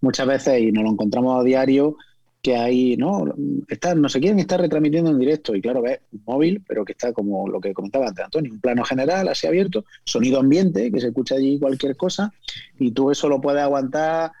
[0.00, 1.96] muchas veces, y nos lo encontramos a diario,
[2.42, 3.32] que hay, ¿no?
[3.68, 6.92] Está, no sé quién está retransmitiendo en directo y claro, ves un móvil, pero que
[6.92, 11.00] está como lo que comentaba antes Antonio, un plano general así abierto, sonido ambiente, que
[11.00, 12.32] se escucha allí cualquier cosa
[12.80, 14.32] y tú eso lo puedes aguantar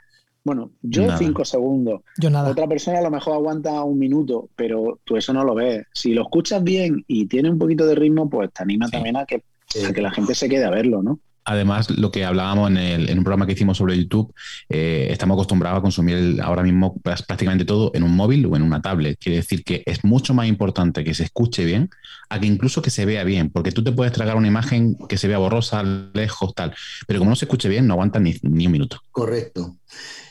[0.44, 2.02] bueno, yo cinco segundos.
[2.18, 2.50] Yo nada.
[2.50, 5.86] Otra persona a lo mejor aguanta un minuto, pero tú eso no lo ves.
[5.92, 9.24] Si lo escuchas bien y tiene un poquito de ritmo, pues te anima también a
[9.24, 9.44] que,
[9.88, 11.20] a que la gente se quede a verlo, ¿no?
[11.44, 14.32] Además, lo que hablábamos en, el, un programa que hicimos sobre YouTube,
[14.68, 18.80] eh, estamos acostumbrados a consumir ahora mismo prácticamente todo en un móvil o en una
[18.80, 19.18] tablet.
[19.18, 21.90] Quiere decir que es mucho más importante que se escuche bien
[22.28, 25.18] a que incluso que se vea bien, porque tú te puedes tragar una imagen que
[25.18, 26.74] se vea borrosa, lejos, tal,
[27.06, 29.00] pero como no se escuche bien, no aguanta ni, ni un minuto.
[29.10, 29.76] Correcto.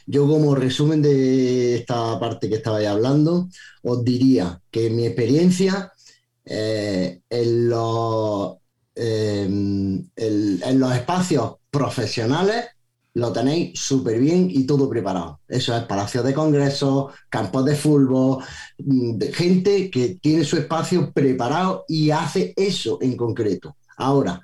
[0.06, 3.48] Yo como resumen de esta parte que estaba hablando,
[3.84, 5.92] os diría que mi experiencia
[6.46, 8.58] eh, en, los,
[8.96, 12.66] em, en, los espacios profesionales
[13.14, 15.42] lo tenéis súper bien y todo preparado.
[15.48, 18.44] Eso es palacios de congresos, campos de fútbol,
[18.78, 23.76] mm, gente que tiene su espacio preparado y hace eso en concreto.
[23.98, 24.42] Ahora,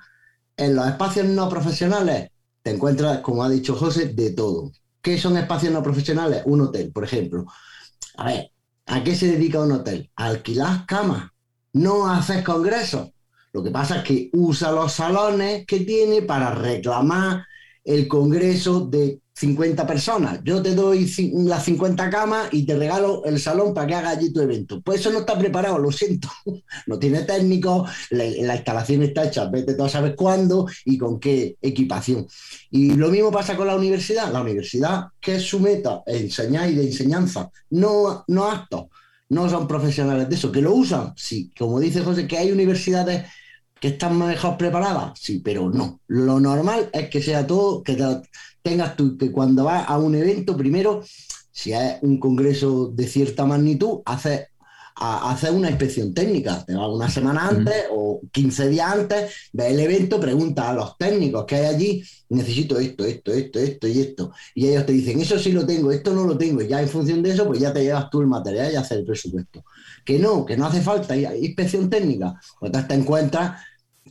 [0.56, 2.30] en los espacios no profesionales
[2.62, 4.70] te encuentras, como ha dicho José, de todo.
[5.00, 6.42] ¿Qué son espacios no profesionales?
[6.44, 7.46] Un hotel, por ejemplo.
[8.16, 8.50] A ver,
[8.86, 10.10] ¿a qué se dedica un hotel?
[10.16, 11.30] A alquilar camas,
[11.72, 13.10] no a hacer congresos.
[13.52, 17.44] Lo que pasa es que usa los salones que tiene para reclamar
[17.84, 20.40] el congreso de 50 personas.
[20.42, 21.10] Yo te doy
[21.44, 24.80] las 50 camas y te regalo el salón para que haga allí tu evento.
[24.82, 26.28] Pues eso no está preparado, lo siento.
[26.86, 31.56] No tiene técnico, la, instalación está hecha, vete tú a saber cuándo y con qué
[31.60, 32.26] equipación.
[32.70, 34.32] Y lo mismo pasa con la universidad.
[34.32, 38.86] La universidad, que es su meta, enseñar y de enseñanza, no, no actos.
[39.28, 41.52] No son profesionales de eso, que lo usan, sí.
[41.56, 43.26] Como dice José, que hay universidades
[43.80, 46.00] que están mejor preparadas, sí, pero no.
[46.06, 47.96] Lo normal es que sea todo, que
[48.62, 51.02] tengas tú, que cuando vas a un evento, primero,
[51.50, 54.48] si es un congreso de cierta magnitud, haces
[55.00, 56.64] hacer una inspección técnica.
[56.64, 60.96] Te vas una semana antes o 15 días antes, ves el evento, preguntas a los
[60.98, 64.32] técnicos que hay allí, necesito esto, esto, esto, esto y esto.
[64.54, 66.62] Y ellos te dicen, eso sí lo tengo, esto no lo tengo.
[66.62, 68.98] Y ya en función de eso, pues ya te llevas tú el material y haces
[68.98, 69.64] el presupuesto.
[70.04, 72.40] Que no, que no hace falta inspección técnica.
[72.58, 73.62] Pues te encuentras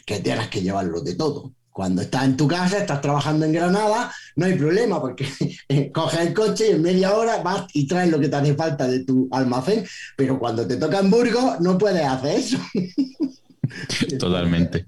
[0.05, 1.53] que tienes que llevarlo de todo.
[1.77, 5.27] Cuando estás en tu casa, estás trabajando en Granada, no hay problema porque
[5.93, 8.87] coges el coche y en media hora vas y traes lo que te hace falta
[8.87, 9.85] de tu almacén,
[10.15, 12.57] pero cuando te toca en Burgos no puedes hacer eso.
[14.17, 14.87] Totalmente.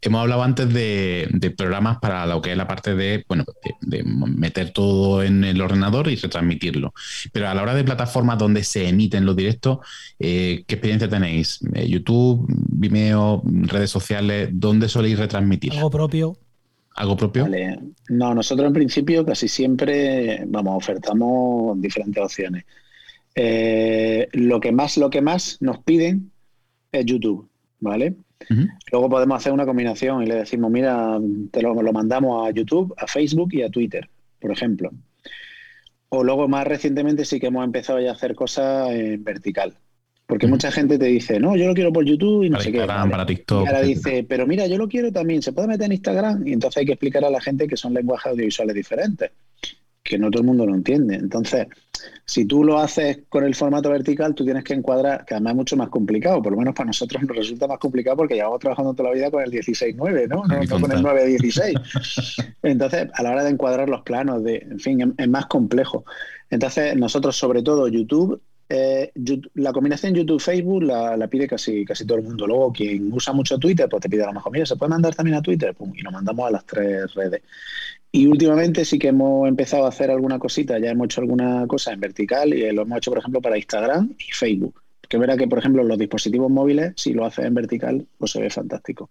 [0.00, 3.44] Hemos hablado antes de, programas para lo que es la parte de, bueno,
[3.80, 6.92] de, meter todo en el ordenador y retransmitirlo.
[7.32, 9.78] Pero a la hora de plataformas donde se emiten los directos,
[10.18, 11.60] eh, ¿qué experiencia tenéis?
[11.74, 14.50] Eh, ¿YouTube, Vimeo, redes sociales?
[14.52, 15.72] ¿Dónde soléis retransmitir?
[15.72, 16.36] Algo propio.
[16.94, 17.48] ¿Algo propio?
[18.08, 22.64] No, nosotros en principio casi siempre, vamos, ofertamos diferentes opciones.
[23.34, 26.30] Eh, lo que más, lo que más nos piden
[26.90, 27.48] es YouTube,
[27.80, 28.14] ¿vale?
[28.90, 31.18] Luego podemos hacer una combinación y le decimos, mira,
[31.50, 34.08] te lo, mandamos a YouTube, a Facebook y a Twitter,
[34.40, 34.90] por ejemplo.
[36.08, 39.74] O luego más recientemente sí que hemos empezado ya a hacer cosas en vertical.
[40.26, 42.86] Porque mucha gente te dice, no, yo lo quiero por YouTube y no sé qué.
[42.86, 43.64] Para TikTok.
[43.64, 46.46] Y ahora dice, pero mira, yo lo quiero también, ¿se puede meter en Instagram?
[46.46, 49.30] Y entonces hay que explicar a la gente que son lenguajes audiovisuales diferentes
[50.02, 51.14] que no todo el mundo lo entiende.
[51.14, 51.68] Entonces,
[52.24, 55.56] si tú lo haces con el formato vertical, tú tienes que encuadrar, que además es
[55.56, 58.94] mucho más complicado, por lo menos para nosotros nos resulta más complicado porque llevamos trabajando
[58.94, 60.44] toda la vida con el 16.9, ¿no?
[60.44, 62.54] No, no con el 9.16.
[62.62, 66.04] Entonces, a la hora de encuadrar los planos, de, en fin, es, más complejo.
[66.50, 69.12] Entonces, nosotros, sobre todo YouTube, eh,
[69.54, 72.46] la combinación YouTube-Facebook la, pide casi, casi todo el mundo.
[72.46, 75.14] Luego, quien usa mucho Twitter, pues te pide a lo mejor, mira, ¿se puede mandar
[75.14, 75.76] también a Twitter?
[75.94, 77.42] y lo mandamos a las tres redes.
[78.14, 81.94] Y últimamente sí que hemos empezado a hacer alguna cosita, ya hemos hecho alguna cosa
[81.94, 84.82] en vertical y lo hemos hecho, por ejemplo, para Instagram y Facebook.
[85.08, 88.40] Que verá que, por ejemplo, los dispositivos móviles, si lo haces en vertical, pues se
[88.40, 89.08] ve fantástico,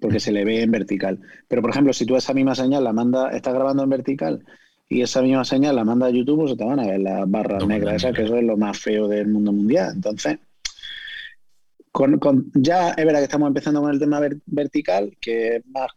[0.00, 1.20] porque se le ve en vertical.
[1.46, 4.44] Pero, por ejemplo, si tú esa misma señal la manda, estás grabando en vertical
[4.88, 7.30] y esa misma señal la manda a YouTube, pues se te van a ver las
[7.30, 9.92] barras negras, esas, que eso es lo más feo del mundo mundial.
[9.94, 10.38] Entonces,
[11.92, 15.92] con, ya es verdad que estamos empezando con el tema vertical, que es más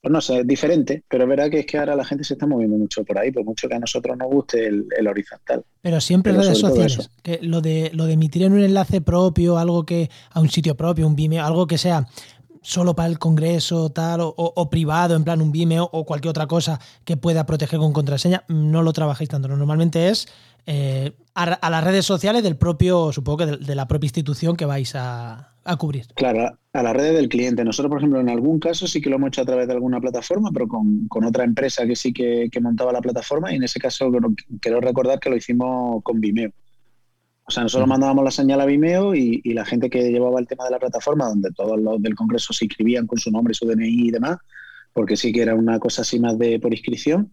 [0.00, 2.34] pues no sé, es diferente, pero es verdad que es que ahora la gente se
[2.34, 5.64] está moviendo mucho por ahí, por mucho que a nosotros nos guste el, horizontal.
[5.80, 9.84] Pero siempre redes sociales, que lo de, lo de emitir en un enlace propio, algo
[9.84, 12.06] que a un sitio propio, un Vimeo, algo que sea
[12.66, 16.80] solo para el Congreso tal o, privado, en plan un Vimeo o cualquier otra cosa
[17.04, 19.46] que pueda proteger con contraseña, no lo trabajéis tanto.
[19.46, 20.26] Normalmente es
[20.66, 24.96] eh, a, las redes sociales del propio, supongo que de la propia institución que vais
[24.96, 26.06] a, a cubrir.
[26.16, 27.64] Claro, a la red del cliente.
[27.64, 30.00] Nosotros, por ejemplo, en algún caso sí que lo hemos hecho a través de alguna
[30.00, 34.10] plataforma, pero con, otra empresa que sí que, montaba la plataforma y en ese caso
[34.60, 36.50] quiero recordar que lo hicimos con Vimeo.
[37.48, 40.64] O sea, nosotros mandábamos la señal a Vimeo y, la gente que llevaba el tema
[40.64, 44.08] de la plataforma, donde todos los del Congreso se inscribían con su nombre, su DNI
[44.08, 44.38] y demás,
[44.92, 47.30] porque sí que era una cosa así más de por inscripción,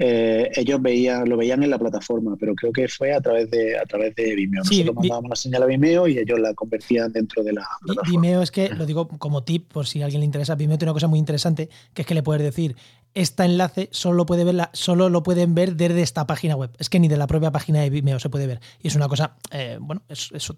[0.00, 3.76] eh, ellos veían, lo veían en la plataforma, pero creo que fue a través de,
[3.76, 4.62] a través de Vimeo.
[4.62, 8.08] Nosotros mandábamos la señal a Vimeo y ellos la convertían dentro de la plataforma.
[8.08, 10.92] Vimeo es que, lo digo como tip, por si a alguien le interesa, Vimeo tiene
[10.92, 12.76] una cosa muy interesante, que es que le puedes decir,
[13.20, 16.70] este enlace solo, puede verla, solo lo pueden ver desde esta página web.
[16.78, 18.60] Es que ni de la propia página de Vimeo se puede ver.
[18.80, 20.50] Y es una cosa, eh, bueno, es, es,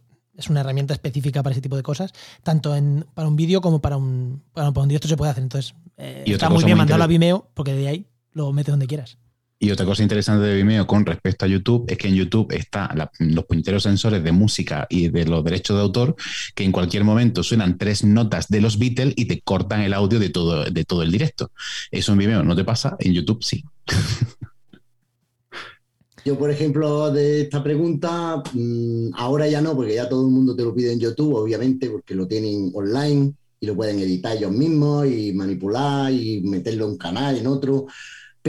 [0.49, 3.97] una herramienta específica para ese tipo de cosas, tanto en, para un vídeo como para
[3.97, 5.43] un, para, un directo se puede hacer.
[5.43, 9.19] Entonces, eh, está muy bien mandarlo a Vimeo porque de ahí lo metes donde quieras.
[9.63, 12.99] Y otra cosa interesante de Vimeo con respecto a YouTube es que en YouTube están
[13.19, 16.17] los punteros sensores de música y de los derechos de autor,
[16.55, 20.19] que en cualquier momento suenan tres notas de los Beatles y te cortan el audio
[20.19, 21.51] de todo, de todo el directo.
[21.91, 23.63] Eso en Vimeo no te pasa, en YouTube sí.
[26.25, 30.57] Yo, por ejemplo, de esta pregunta, mm, ahora ya no, porque ya todo el mundo
[30.57, 34.53] te lo pide en YouTube, obviamente, porque lo tienen online y lo pueden editar ellos
[34.53, 37.89] mismos y manipular y meterlo en un canal, en otro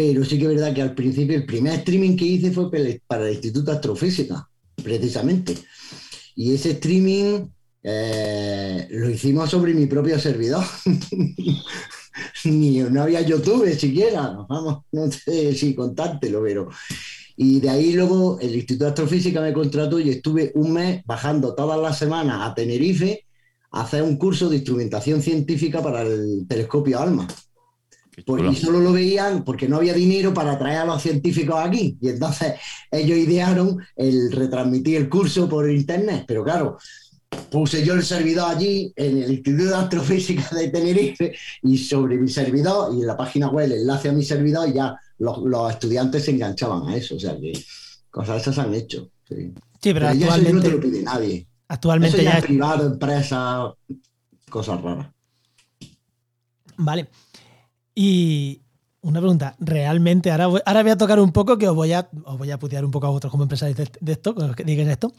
[0.04, 2.72] pero sí que es verdad que al principio el primer streaming que hice fue
[3.06, 4.50] para el Instituto Astrofísica,
[4.84, 5.56] precisamente.
[6.36, 7.46] Y ese streaming
[7.84, 10.64] eh, lo hicimos sobre mi propio servidor.
[12.46, 16.70] Ni, no había YouTube siquiera, vamos, no sé si contártelo, pero...
[17.38, 21.54] Y de ahí luego el Instituto de Astrofísica me contrató y estuve un mes bajando
[21.54, 23.26] todas las semanas a Tenerife
[23.72, 27.28] a hacer un curso de instrumentación científica para el telescopio ALMA.
[28.26, 31.98] Pues, y solo lo veían porque no había dinero para traer a los científicos aquí.
[32.02, 32.56] Y entonces
[32.92, 36.26] ellos idearon el retransmitir el curso por internet.
[36.28, 36.78] Pero claro,
[37.50, 41.34] puse yo el servidor allí en el Instituto de Astrofísica de Tenerife
[41.64, 44.74] y sobre mi servidor y en la página web el enlace a mi servidor y
[44.74, 47.16] ya los, estudiantes se enganchaban a eso.
[47.16, 47.54] O sea que
[48.10, 49.10] cosas esas han hecho.
[49.28, 51.48] Sí, pero, actualmente no te lo pide nadie.
[51.70, 53.74] Actualmente ya, es privado, empresa,
[54.50, 55.08] cosas raras.
[56.76, 57.08] Vale.
[57.94, 58.62] Y
[59.02, 62.08] una pregunta, realmente, ahora voy, ahora voy a tocar un poco que os voy a,
[62.24, 65.14] os voy a putear un poco a vosotros como empresarios de, esto, que digáis esto.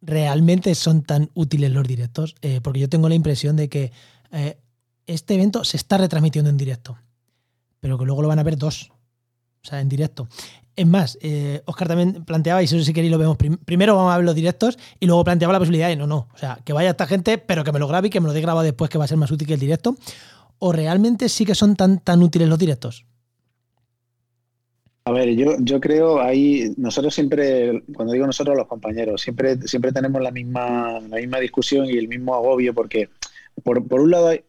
[0.00, 2.36] ¿Realmente son tan útiles los directos?
[2.42, 3.92] Eh, porque yo tengo la impresión de que
[4.30, 4.58] eh,
[5.06, 6.98] este evento se está retransmitiendo en directo,
[7.80, 8.92] pero que luego lo van a ver dos,
[9.64, 10.28] o sea, en directo.
[10.76, 14.26] Es más, eh, Oscar también planteaba, y si queréis lo vemos primero, vamos a ver
[14.26, 17.06] los directos y luego planteaba la posibilidad de no, no, o sea, que vaya esta
[17.06, 19.06] gente, pero que me lo grabe y que me lo dé grabado después, que va
[19.06, 19.96] a ser más útil que el directo
[20.58, 23.04] o realmente sí que son tan, tan útiles los directos?
[25.04, 29.92] A ver, yo, yo creo ahí, nosotros siempre, cuando digo nosotros los compañeros, siempre, siempre
[29.92, 33.08] tenemos la misma, la misma discusión y el mismo agobio, porque
[33.62, 34.42] por, un lado hay,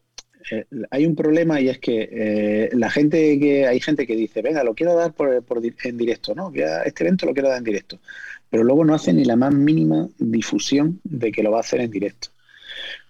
[0.50, 4.64] eh, un problema y es que eh, la gente que, hay gente que dice, venga,
[4.64, 5.44] lo quiero dar por,
[5.84, 6.52] en directo, ¿no?
[6.84, 8.00] Este evento lo quiero dar en directo.
[8.50, 11.80] Pero luego no hace ni la más mínima difusión de que lo va a hacer
[11.82, 12.30] en directo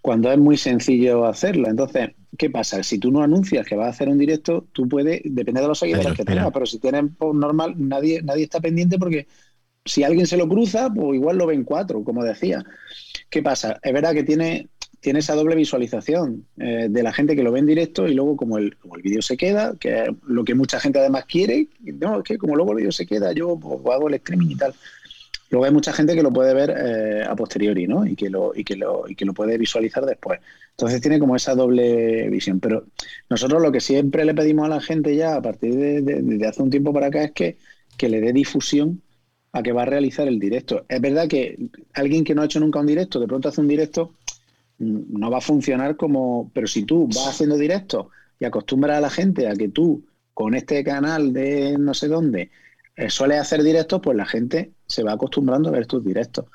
[0.01, 1.69] cuando es muy sencillo hacerlo.
[1.69, 2.83] Entonces, ¿qué pasa?
[2.83, 5.79] Si tú no anuncias que vas a hacer un directo, tú puedes, depende de los
[5.79, 9.27] seguidores que tengas, pero si tienes por normal, nadie, nadie está pendiente porque
[9.85, 12.65] si alguien se lo cruza, pues igual lo ven cuatro, como decía.
[13.31, 13.79] ¿Qué pasa?
[13.83, 14.69] Es verdad que tiene,
[15.01, 18.37] tiene esa doble visualización eh, de la gente que lo ve en directo y luego
[18.37, 21.69] como el, como el vídeo se queda, que es lo que mucha gente además quiere,
[21.81, 24.57] no, es que como luego el vídeo se queda, yo pues, hago el streaming y
[24.57, 24.75] tal.
[25.51, 28.07] Luego hay mucha gente que lo puede ver eh, a posteriori, ¿no?
[28.07, 30.41] Y que, lo, y, que lo, y que lo puede visualizar después.
[30.71, 32.61] Entonces tiene como esa doble visión.
[32.61, 32.85] Pero
[33.31, 36.71] nosotros lo que siempre le pedimos a la gente ya a partir de, hace un
[36.71, 37.57] tiempo para acá es que,
[37.97, 39.03] que le dé difusión
[39.53, 40.85] a que va a realizar el directo.
[40.89, 41.59] Es verdad que
[41.95, 44.13] alguien que no ha hecho nunca un directo, de pronto hace un directo,
[44.79, 46.51] mm, no va a funcionar como...
[46.53, 50.55] Pero si tú vas haciendo directo y acostumbras a la gente a que tú, con
[50.55, 52.51] este canal de no sé dónde,
[52.99, 56.47] eh, suele hacer directos, pues la gente se va acostumbrando a ver tus directos.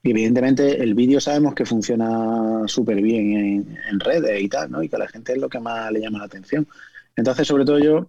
[0.00, 4.80] Y evidentemente el vídeo sabemos que funciona súper bien en, redes y tal, ¿no?
[4.80, 6.68] Y que a la gente es lo que más le llama la atención.
[7.16, 8.08] Entonces, sobre todo yo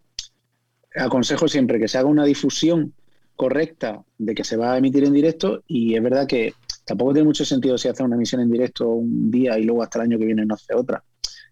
[0.95, 2.93] aconsejo siempre que se haga una difusión
[3.35, 6.53] correcta de que se va a emitir en directo y es verdad que
[6.85, 9.97] tampoco tiene mucho sentido si hace una emisión en directo un día y luego hasta
[9.97, 11.03] el año que viene no hace otra.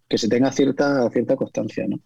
[0.07, 1.99] Que se tenga cierta, cierta constancia, ¿no?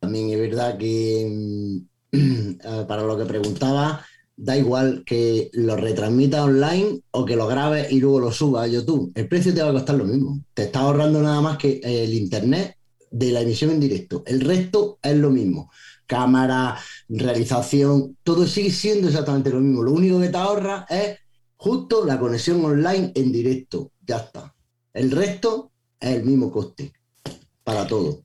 [0.00, 1.84] También es verdad que
[2.88, 4.04] para lo que preguntaba,
[4.36, 8.66] da igual que lo retransmita online o que lo grabes y luego lo suba a
[8.66, 9.12] YouTube.
[9.14, 10.40] El precio te va a costar lo mismo.
[10.54, 12.76] Te está ahorrando nada más que el internet
[13.10, 14.22] de la emisión en directo.
[14.26, 15.70] El resto es lo mismo.
[16.06, 16.76] Cámara,
[17.08, 19.82] realización, todo sigue siendo exactamente lo mismo.
[19.82, 21.18] Lo único que te ahorra es
[21.56, 23.92] justo la conexión online en directo.
[24.04, 24.54] Ya está.
[24.92, 26.92] El resto es el mismo coste
[27.62, 28.24] para todo.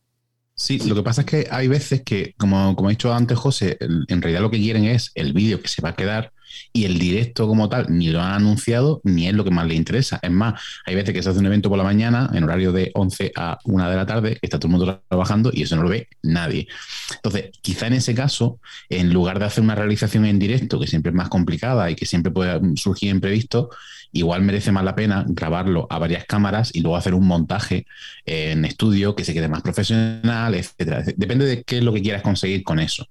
[0.59, 3.77] Sí, lo que pasa es que hay veces que, como, como ha dicho antes José,
[3.79, 6.33] en realidad lo que quieren es el vídeo que se va a quedar
[6.73, 9.77] y el directo como tal ni lo han anunciado ni es lo que más les
[9.77, 10.19] interesa.
[10.21, 12.91] Es más, hay veces que se hace un evento por la mañana en horario de
[12.93, 15.89] 11 a 1 de la tarde, está todo el mundo trabajando y eso no lo
[15.89, 16.67] ve nadie.
[17.15, 21.11] Entonces, quizá en ese caso, en lugar de hacer una realización en directo, que siempre
[21.11, 23.69] es más complicada y que siempre puede surgir imprevisto,
[24.11, 27.85] igual merece más la pena grabarlo a varias cámaras y luego hacer un montaje
[28.25, 31.03] en estudio que se quede más profesional, etcétera.
[31.15, 33.07] Depende de qué es lo que quieras conseguir con eso.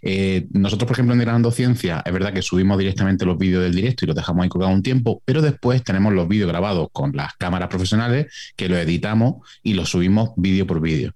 [0.00, 3.74] Eh, nosotros, por ejemplo, en Granando Ciencia, es verdad que subimos directamente los vídeos del
[3.74, 7.12] directo y los dejamos ahí colgados un tiempo, pero después tenemos los vídeos grabados con
[7.14, 8.26] las cámaras profesionales
[8.56, 11.12] que los editamos y los subimos vídeo por vídeo.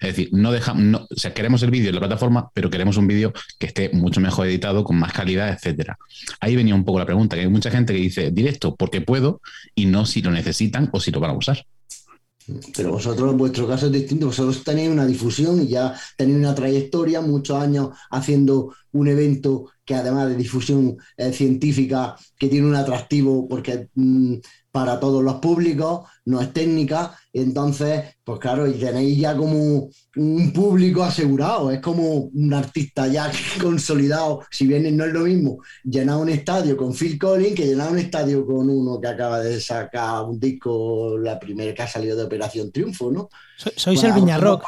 [0.00, 3.32] Es decir, no dejamos, no, queremos el vídeo en la plataforma, pero queremos un vídeo
[3.58, 5.98] que esté mucho mejor editado, con más calidad, etcétera.
[6.40, 9.40] Ahí venía un poco la pregunta, que hay mucha gente que dice directo porque puedo
[9.74, 11.64] y no si lo necesitan o si lo van a usar.
[12.76, 17.22] Pero vosotros, vuestro caso es distinto, vosotros tenéis una difusión y ya tenéis una trayectoria,
[17.22, 23.48] muchos años haciendo un evento que además de difusión eh, científica, que tiene un atractivo
[23.48, 24.36] porque mm,
[24.70, 30.52] para todos los públicos, no es técnica, entonces, pues claro, y tenéis ya como un
[30.52, 36.18] público asegurado, es como un artista ya consolidado, si bien no es lo mismo llenar
[36.18, 40.24] un estadio con Phil Collins que llenar un estadio con uno que acaba de sacar
[40.24, 43.28] un disco, la primera que ha salido de Operación Triunfo, ¿no?
[43.56, 44.64] sois el Viñarrock.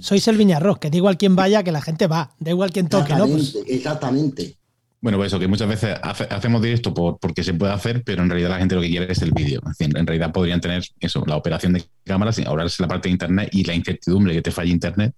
[0.00, 2.88] Sois el Viñarrock, que da igual quién vaya, que la gente va, da igual quién
[2.88, 3.26] toque, ¿no?
[3.26, 4.56] Pues exactamente.
[5.02, 8.30] Bueno, pues eso, que muchas veces hacemos directo por, porque se puede hacer, pero en
[8.30, 9.60] realidad la gente lo que quiere es el vídeo.
[9.80, 13.64] En realidad podrían tener eso, la operación de cámaras, ahorrarse la parte de internet y
[13.64, 15.12] la incertidumbre que te falle internet.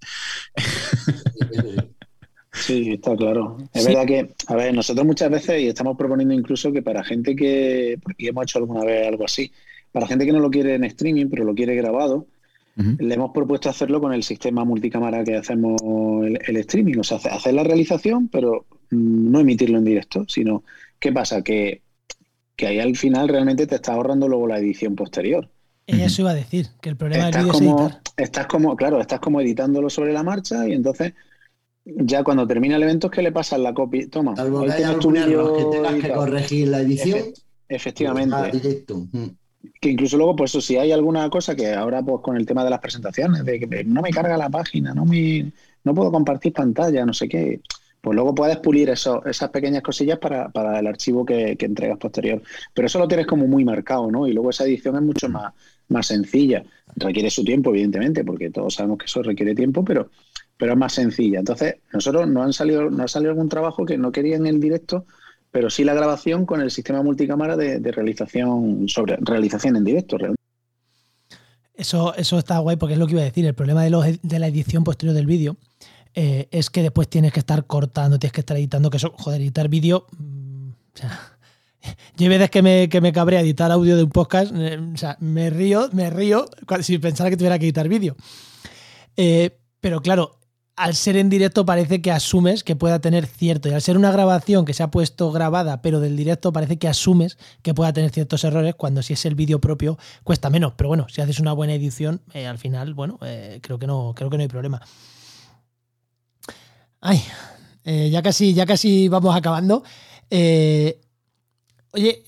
[2.50, 3.58] Sí, está claro.
[3.74, 7.36] Es verdad que, a ver, nosotros muchas veces, y estamos proponiendo incluso que para gente
[7.36, 9.52] que, porque hemos hecho alguna vez algo así,
[9.92, 12.26] para gente que no lo quiere en streaming, pero lo quiere grabado,
[12.76, 16.98] le hemos propuesto hacerlo con el sistema multicámara que hacemos el, el streaming.
[16.98, 20.64] O sea, hacer la realización, pero no emitirlo en directo, sino
[20.98, 21.42] ¿qué pasa?
[21.42, 21.82] Que,
[22.56, 25.48] que ahí al final realmente te está ahorrando luego la edición posterior.
[25.86, 29.40] Eso iba a decir, que el problema estás del como, Estás como, claro, estás como
[29.40, 31.12] editándolo sobre la marcha y entonces
[31.84, 34.08] ya cuando termina el evento es que le pasas la copia.
[34.08, 37.20] Toma, Salvo que haya que tengas que corregir la edición.
[37.68, 38.84] efectivamente.
[39.80, 42.70] Que incluso luego, pues si hay alguna cosa que ahora pues con el tema de
[42.70, 45.52] las presentaciones, de que no me carga la página, no me
[45.84, 47.60] no puedo compartir pantalla, no sé qué
[48.04, 52.42] pues luego puedes pulir eso, esas pequeñas cosillas para, el archivo que, entregas posterior.
[52.74, 54.26] Pero eso lo tienes como muy marcado, ¿no?
[54.26, 55.54] Y luego esa edición es mucho más,
[55.88, 56.62] más sencilla.
[56.96, 60.10] Requiere su tiempo, evidentemente, porque todos sabemos que eso requiere tiempo, pero,
[60.58, 61.38] pero es más sencilla.
[61.38, 65.06] Entonces, nosotros no han salido, no ha salido algún trabajo que no querían el directo,
[65.54, 70.16] pero sí la grabación con el sistema multicámara de, realización sobre realización en directo.
[71.76, 73.46] Eso, eso está guay porque es lo que iba a decir.
[73.46, 75.56] El problema de, de la edición posterior del vídeo
[76.12, 79.42] eh, es que después tienes que estar cortando, tienes que estar editando, que eso, joder,
[79.42, 80.08] editar vídeo.
[80.18, 80.98] Mm, o
[82.16, 85.16] yo hay veces que me, que me editar audio de un podcast, eh, o sea,
[85.20, 86.46] me río, me río
[86.80, 88.16] si pensara que tuviera que editar vídeo.
[89.16, 90.40] Eh, pero claro,
[90.76, 94.10] al ser en directo parece que asumes que pueda tener cierto, y al ser una
[94.10, 98.10] grabación que se ha puesto grabada, pero del directo parece que asumes que pueda tener
[98.10, 100.74] ciertos errores, cuando si es el vídeo propio cuesta menos.
[100.76, 104.14] Pero bueno, si haces una buena edición, eh, al final, bueno, eh, creo, que no,
[104.16, 104.80] creo que no hay problema.
[107.00, 107.22] Ay,
[107.84, 109.84] eh, ya, casi, ya casi vamos acabando.
[110.30, 112.24] oye,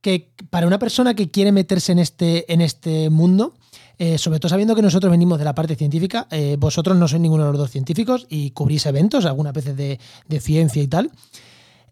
[0.00, 3.54] que para una persona que quiere meterse en este, en este mundo,
[4.02, 7.20] eh, sobre todo sabiendo que nosotros venimos de la parte científica, eh, vosotros no sois
[7.20, 11.10] ninguno de los dos científicos y cubrís eventos algunas veces de, ciencia y tal.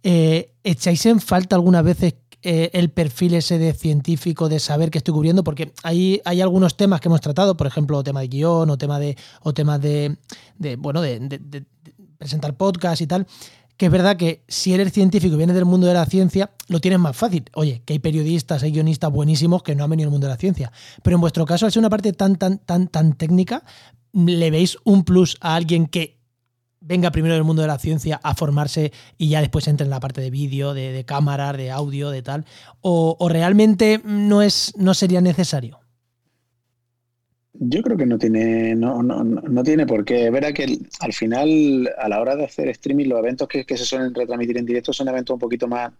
[0.02, 5.12] Eh, ¿Echáis en falta algunas veces el perfil ese de científico, de saber qué estoy
[5.12, 5.44] cubriendo?
[5.44, 8.98] Porque hay, hay algunos temas que hemos tratado, por ejemplo, tema de guion o tema
[8.98, 10.16] de, o temas de,
[10.78, 11.66] bueno, de,
[12.16, 13.26] presentar podcast y tal,
[13.78, 16.80] que es verdad que si eres científico y vienes del mundo de la ciencia, lo
[16.80, 17.44] tienes más fácil.
[17.54, 20.36] Oye, que hay periodistas, hay guionistas buenísimos que no han venido del mundo de la
[20.36, 20.72] ciencia.
[21.02, 23.62] Pero en vuestro caso, al ser una parte tan, tan, tan, tan técnica,
[24.12, 26.18] ¿le veis un plus a alguien que
[26.80, 30.00] venga primero del mundo de la ciencia a formarse y ya después entre en la
[30.00, 32.46] parte de vídeo, de, de cámaras, de audio, de tal?
[32.80, 35.78] ¿O, o realmente no, es, no sería necesario?
[37.60, 40.30] Yo creo que no tiene, no, no, no tiene por qué.
[40.30, 44.14] Verá que al final, a la hora de hacer streaming, los eventos que, se suelen
[44.14, 45.92] retransmitir en directo son eventos un poquito más,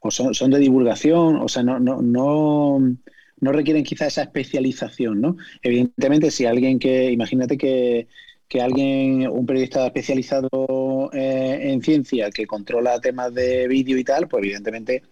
[0.00, 2.96] o son, son de divulgación, o sea, no, no, no,
[3.40, 5.36] no requieren quizá esa especialización, ¿no?
[5.62, 8.08] Evidentemente, si alguien que, imagínate que,
[8.48, 14.26] que alguien, un periodista especializado eh, en ciencia que controla temas de vídeo y tal,
[14.26, 15.02] pues evidentemente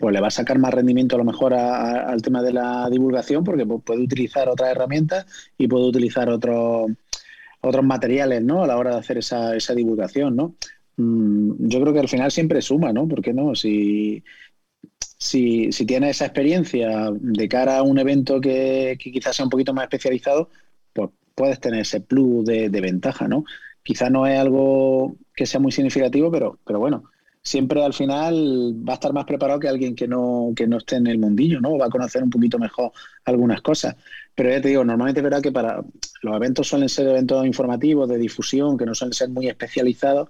[0.00, 3.44] pues le va a sacar más rendimiento a lo mejor al tema de la divulgación
[3.44, 5.26] porque puede utilizar otras herramientas
[5.58, 6.90] y puede utilizar otros
[7.60, 8.64] otros materiales, ¿no?
[8.64, 10.54] A la hora de hacer esa, esa divulgación, ¿no?
[10.96, 13.06] Mm, yo creo que al final siempre suma, ¿no?
[13.06, 13.54] ¿Por qué no?
[13.54, 14.24] Si,
[15.18, 19.74] si, si tienes esa experiencia de cara a un evento que, quizás sea un poquito
[19.74, 20.48] más especializado,
[20.94, 23.44] pues puedes tener ese plus de, de ventaja, ¿no?
[23.82, 27.04] Quizás no es algo que sea muy significativo, pero, pero bueno,
[27.42, 30.96] siempre al final va a estar más preparado que alguien que no, que no esté
[30.96, 31.78] en el mundillo, ¿no?
[31.78, 32.92] Va a conocer un poquito mejor
[33.24, 33.96] algunas cosas.
[34.34, 35.82] Pero ya te digo, normalmente es verdad que para
[36.22, 40.28] los eventos suelen ser eventos informativos, de difusión, que no suelen ser muy especializados,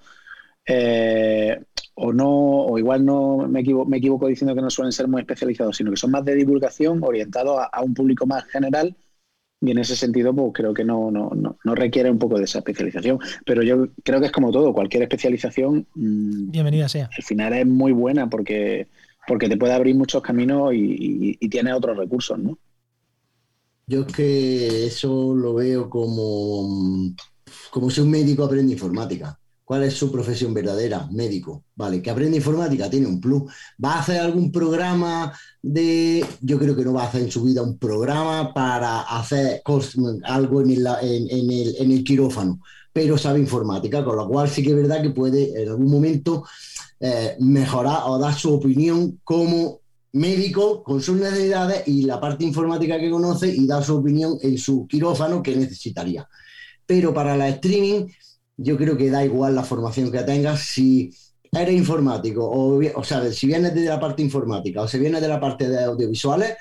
[0.66, 1.60] eh,
[1.94, 5.22] o no, o igual no me equivoco, me equivoco diciendo que no suelen ser muy
[5.22, 8.96] especializados, sino que son más de divulgación, orientados a un público más general
[9.60, 12.58] y en ese sentido, pues creo que no, no, no, requiere un poco de esa
[12.58, 13.18] especialización.
[13.44, 15.86] Pero yo creo que es como todo, cualquier especialización.
[15.94, 17.10] Mm, Bienvenida sea.
[17.14, 18.88] Al final es muy buena porque,
[19.26, 22.58] porque te puede abrir muchos caminos y, y, tiene otros recursos, ¿no?
[23.86, 27.12] Yo es que eso lo veo como,
[27.70, 29.39] como si un médico aprende informática.
[29.70, 31.06] ¿Cuál es su profesión verdadera?
[31.12, 31.62] Médico.
[31.76, 33.44] Vale, que aprende informática, tiene un plus.
[33.78, 36.26] ¿Va a hacer algún programa de.?
[36.40, 39.62] Yo creo que no va a hacer en su vida un programa para hacer
[40.24, 42.60] algo en el, quirófano,
[42.92, 46.44] pero sabe informática, con lo cual sí que es verdad que puede en algún momento
[46.98, 49.82] eh, mejorar o dar su opinión como
[50.14, 54.58] médico con sus necesidades y la parte informática que conoce y dar su opinión en
[54.58, 56.28] su quirófano que necesitaría.
[56.84, 58.08] Pero para la streaming
[58.62, 61.10] yo creo que da igual la formación que tengas si
[61.50, 65.28] eres informático o, o sea, si vienes de la parte informática o si vienes de
[65.28, 66.56] la parte de audiovisuales,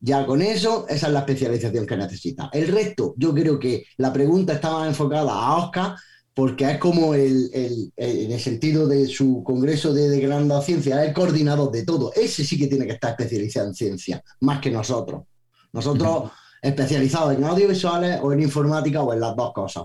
[0.00, 2.48] ya con eso, esa es la especialización que necesitas.
[2.52, 5.94] El resto, yo creo que la pregunta estaba enfocada a Oscar
[6.34, 7.50] porque es como el,
[7.96, 12.12] en el sentido de su congreso de, de gran ciencia, es el coordinador de todo.
[12.14, 15.24] Ese sí que tiene que estar especializado en ciencia, más que nosotros.
[15.72, 16.30] Nosotros
[16.62, 19.84] especializados en audiovisuales o en informática o en las dos cosas.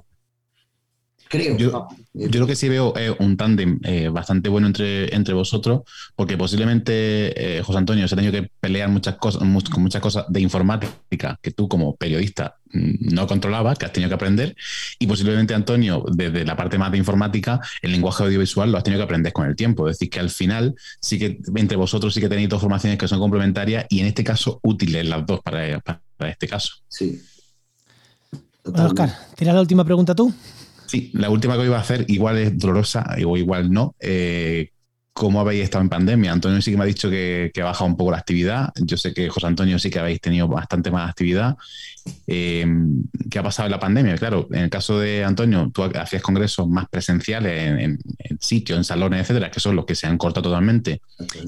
[1.30, 1.58] Creo.
[1.58, 5.82] Yo, yo, lo que sí veo es un tándem eh, bastante bueno entre, entre vosotros,
[6.16, 10.26] porque posiblemente eh, José Antonio se ha tenido que pelear muchas cosas, con muchas cosas
[10.30, 14.56] de informática que tú como periodista mm, no controlabas, que has tenido que aprender,
[15.00, 19.02] y posiblemente Antonio, desde la parte más de informática, el lenguaje audiovisual lo has tenido
[19.02, 19.90] que aprender con el tiempo.
[19.90, 23.08] Es decir, que al final sí que entre vosotros sí que tenéis dos formaciones que
[23.08, 26.76] son complementarias y en este caso útiles las dos para, para este caso.
[26.88, 27.22] Sí.
[28.64, 30.34] Oscar, tira la última pregunta tú.
[30.88, 33.96] Sí, la última que iba a hacer igual es dolorosa o igual no.
[34.00, 34.72] Eh,
[35.12, 36.32] ¿Cómo habéis estado en pandemia?
[36.32, 38.72] Antonio sí que me ha dicho que, ha bajado un poco la actividad.
[38.76, 41.58] Yo sé que José Antonio sí que habéis tenido bastante más actividad.
[42.28, 42.66] Eh,
[43.30, 44.16] ¿Qué ha pasado en la pandemia?
[44.16, 48.00] Claro, en el caso de Antonio, tú hacías congresos más presenciales en,
[48.40, 51.02] sitios, en salones, etcétera, que son los que se han cortado totalmente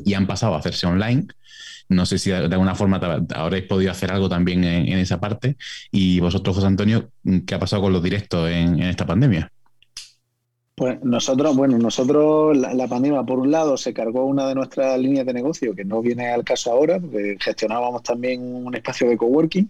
[0.04, 1.28] y han pasado a hacerse online.
[1.90, 3.02] No sé si de alguna forma
[3.36, 5.58] habréis podido hacer algo también en, esa parte.
[5.92, 7.10] Y vosotros, José Antonio,
[7.48, 9.52] ¿qué ha pasado con los directos en, esta pandemia?
[10.76, 15.26] Pues nosotros, bueno, nosotros la, pandemia, por un lado, se cargó una de nuestras líneas
[15.26, 19.68] de negocio, que no viene al caso ahora, porque gestionábamos también un espacio de coworking,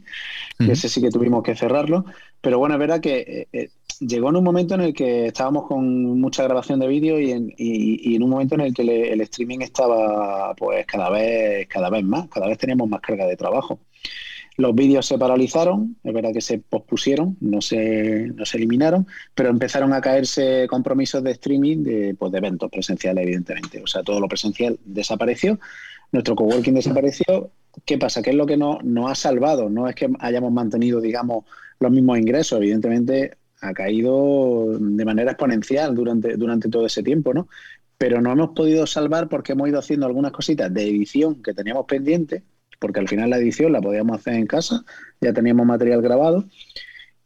[0.60, 2.06] que ese sí que tuvimos que cerrarlo.
[2.42, 5.68] Pero bueno, es verdad que eh, eh, llegó en un momento en el que estábamos
[5.68, 10.54] con mucha grabación de vídeo y en, un momento en el que el streaming estaba
[10.56, 13.80] pues cada vez, cada vez más, cada vez teníamos más carga de trabajo.
[14.58, 19.50] Los vídeos se paralizaron, es verdad que se pospusieron, no se, no se eliminaron, pero
[19.50, 23.82] empezaron a caerse compromisos de streaming de, pues, de eventos presenciales, evidentemente.
[23.82, 25.60] O sea, todo lo presencial desapareció,
[26.12, 27.52] nuestro coworking desapareció.
[27.86, 28.22] ¿Qué pasa?
[28.22, 29.70] ¿Qué es lo que nos, nos ha salvado?
[29.70, 31.46] No es que hayamos mantenido, digamos,
[31.80, 37.48] los mismos ingresos, evidentemente ha caído de manera exponencial durante, durante todo ese tiempo, ¿no?
[37.98, 41.86] Pero no hemos podido salvar porque hemos ido haciendo algunas cositas de edición que teníamos
[41.86, 42.44] pendientes
[42.80, 44.84] porque al final la edición la podíamos hacer en casa,
[45.22, 46.46] ya teníamos material grabado.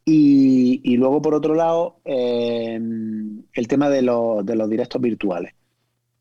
[0.06, 5.54] Y, luego, por otro lado, em, el tema de, los, directos virtuales.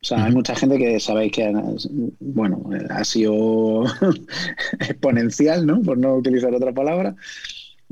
[0.01, 1.53] O sea, hay mucha gente que sabéis que,
[2.21, 3.85] bueno, ha sido
[4.81, 5.83] exponencial, ¿no?
[5.83, 7.17] Por no utilizar otra palabra.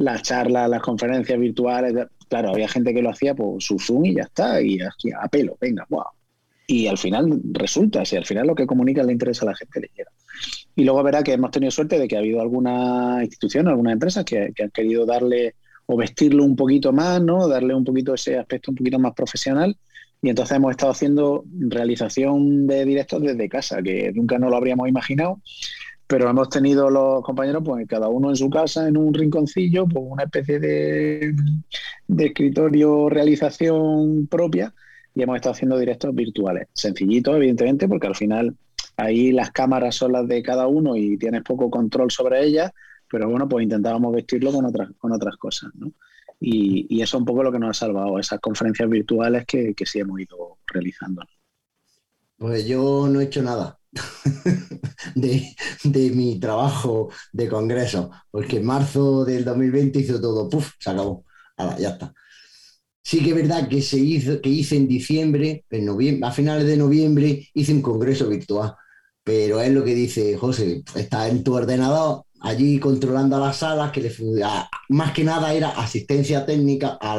[0.01, 1.95] Las charlas, las conferencias virtuales,
[2.27, 5.29] claro, había gente que lo hacía por su Zoom y ya está, y aquí a
[5.29, 6.05] pelo, venga, wow.
[6.67, 9.81] Y al final resulta, si al final lo que comunica le interesa a la gente,
[9.81, 10.11] le llega.
[10.75, 14.25] Y luego verá que hemos tenido suerte de que ha habido alguna institución, algunas empresas
[14.25, 17.47] que, han querido darle o vestirlo un poquito más, ¿no?
[17.47, 19.77] Darle un poquito ese aspecto un poquito más profesional.
[20.23, 24.89] Y entonces hemos estado haciendo realización de directos desde casa, que nunca nos lo habríamos
[24.89, 25.41] imaginado.
[26.11, 30.05] Pero hemos tenido los compañeros, pues cada uno en su casa, en un rinconcillo, pues
[30.07, 31.33] una especie de,
[32.09, 34.75] de escritorio, realización propia,
[35.15, 36.67] y hemos estado haciendo directos virtuales.
[36.75, 38.57] Sencillitos, evidentemente, porque al final
[39.01, 42.71] Ahí las cámaras son las de cada uno y tienes poco control sobre ellas,
[43.09, 45.93] pero bueno, pues intentábamos vestirlo con otras, con otras cosas, ¿no?
[46.39, 49.87] Y, eso es un poco lo que nos ha salvado, esas conferencias virtuales que, que
[49.87, 51.23] sí hemos ido realizando.
[52.37, 53.79] Pues yo no he hecho nada
[55.15, 60.73] de, mi trabajo de congreso, porque en marzo del 2020 hizo todo, ¡puf!
[60.79, 61.25] Se acabó.
[61.79, 62.13] ya está.
[63.03, 66.67] Sí que es verdad que se hizo, que hice en diciembre, en noviembre, a finales
[66.67, 68.75] de noviembre, hice un congreso virtual
[69.31, 74.01] pero es lo que dice José, está en tu ordenador allí controlando las salas, que
[74.01, 74.13] le,
[74.89, 77.17] más que nada era asistencia técnica a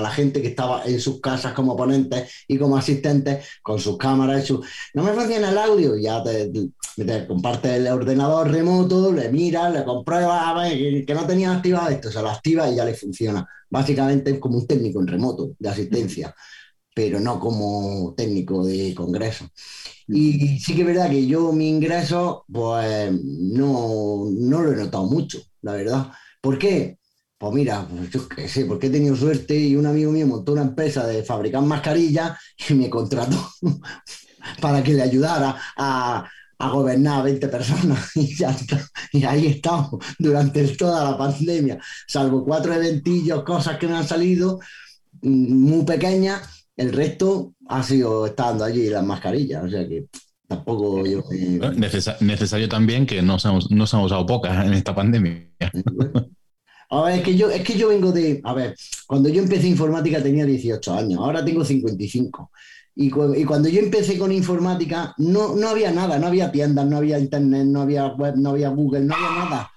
[0.00, 4.44] la, gente que estaba en sus casas como ponentes y como asistentes con sus cámaras
[4.44, 4.64] y su...
[4.94, 6.50] No me funciona el audio, ya te,
[6.96, 12.10] te, comparte el ordenador remoto, le miras, le compruebas que, que no tenía activado esto,
[12.10, 13.46] se lo activa y ya le funciona.
[13.68, 16.34] Básicamente es como un técnico en remoto de asistencia
[16.94, 19.48] pero no como técnico de congreso.
[20.08, 25.06] Y sí que es verdad que yo mi ingreso, pues no, no lo he notado
[25.06, 26.12] mucho, la verdad.
[26.40, 26.98] ¿Por qué?
[27.42, 30.52] Pues mira, pues yo qué sé, porque he tenido suerte y un amigo mío montó
[30.52, 32.38] una empresa de fabricar mascarillas
[32.68, 33.36] y me contrató
[34.60, 36.24] para que le ayudara a,
[36.58, 38.80] a gobernar a 20 personas y ya está.
[39.12, 44.60] Y ahí estamos durante toda la pandemia, salvo cuatro eventillos, cosas que me han salido
[45.22, 50.06] mm, muy pequeñas, el resto ha sido estando allí las mascarillas, o sea que
[50.46, 51.24] tampoco yo...
[52.20, 55.50] necesario también que no se, han, no se han usado pocas en esta pandemia.
[56.92, 58.42] A ver, es que, yo, es que yo vengo de...
[58.44, 58.76] A ver,
[59.06, 62.50] cuando yo empecé informática tenía 18 años, ahora tengo 55.
[62.94, 66.98] Y, y, cuando yo empecé con informática no, no había nada, no había tiendas, no
[66.98, 69.72] había internet, no había web, no había Google, no había nada.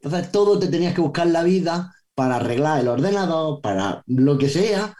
[0.00, 4.48] Entonces todo te tenías que buscar la vida para arreglar el ordenador, para lo que
[4.48, 4.94] sea,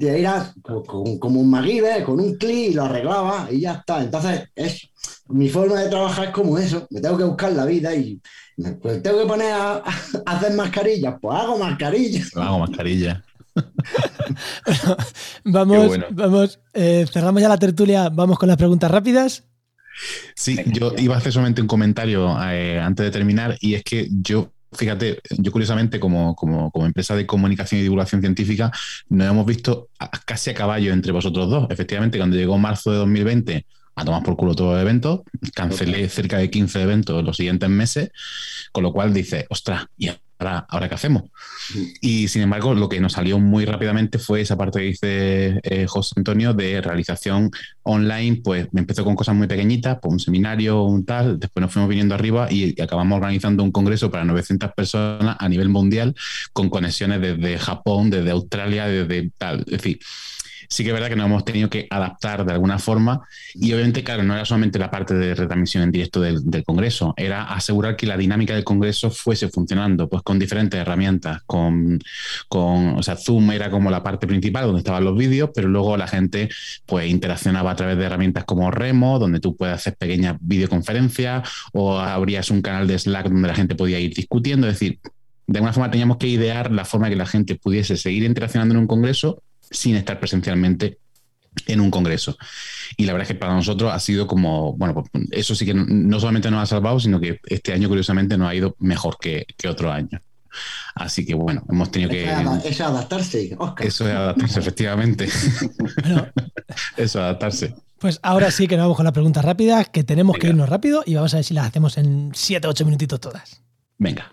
[0.00, 4.02] era como un MacGyver, con un clic y lo arreglaba y ya está.
[4.02, 4.88] Entonces, es,
[5.28, 6.88] mi forma de trabajar es como eso.
[6.90, 8.20] Me tengo que buscar la vida y
[8.80, 9.82] pues, tengo que poner a,
[10.26, 11.14] hacer mascarillas.
[11.20, 12.30] Pues hago mascarillas.
[12.36, 13.22] Hago mascarillas.
[15.44, 18.08] vamos, vamos eh, cerramos ya la tertulia.
[18.08, 19.44] Vamos con las preguntas rápidas.
[20.34, 24.08] Sí, yo iba a hacer solamente un comentario eh, antes de terminar y es que
[24.10, 28.70] yo fíjate, yo curiosamente como, como, empresa de comunicación y divulgación científica
[29.08, 29.88] nos hemos visto
[30.26, 31.66] casi a caballo entre vosotros dos.
[31.70, 33.66] Efectivamente, cuando llegó marzo de 2020,
[33.98, 35.20] a tomar por culo todos los eventos,
[35.54, 38.10] cancelé cerca de 15 eventos los siguientes meses,
[38.72, 41.24] con lo cual dice, ostras, ¿y ahora, qué hacemos?
[42.00, 45.86] Y sin embargo, lo que nos salió muy rápidamente fue esa parte que dice eh,
[45.88, 47.50] José Antonio de realización
[47.82, 51.72] online, pues me empezó con cosas muy pequeñitas, pues un seminario, un tal, después nos
[51.72, 56.14] fuimos viniendo arriba y, acabamos organizando un congreso para 900 personas a nivel mundial
[56.52, 59.98] con conexiones desde Japón, desde Australia, desde tal, es decir,
[60.68, 63.22] sí que es verdad que nos hemos tenido que adaptar de alguna forma
[63.54, 67.44] y obviamente, claro, no era solamente la parte de retransmisión en directo del, Congreso, era
[67.44, 71.98] asegurar que la dinámica del Congreso fuese funcionando, pues con diferentes herramientas, con,
[72.48, 75.96] con o sea, Zoom era como la parte principal donde estaban los vídeos, pero luego
[75.96, 76.48] la gente
[76.84, 81.98] pues interaccionaba a través de herramientas como Remo, donde tú puedes hacer pequeñas videoconferencias o
[81.98, 84.98] abrías un canal de Slack donde la gente podía ir discutiendo, es decir,
[85.46, 88.80] de alguna forma teníamos que idear la forma que la gente pudiese seguir interaccionando en
[88.80, 90.98] un congreso sin estar presencialmente
[91.66, 92.36] en un congreso.
[92.96, 95.74] Y la verdad es que para nosotros ha sido como, bueno, pues eso sí que
[95.74, 99.46] no solamente nos ha salvado, sino que este año curiosamente nos ha ido mejor que,
[99.56, 100.20] que otro año.
[100.94, 102.24] Así que bueno, hemos tenido que...
[102.24, 103.86] Eso es adaptarse, Oscar.
[103.86, 105.24] Eso es adaptarse, efectivamente.
[105.26, 106.32] eso
[106.96, 107.74] es adaptarse.
[107.98, 111.02] Pues ahora sí que nos vamos con las preguntas rápidas, que tenemos que irnos rápido
[111.04, 113.62] y vamos a ver si las hacemos en 7 o 8 minutitos todas.
[113.98, 114.32] Venga.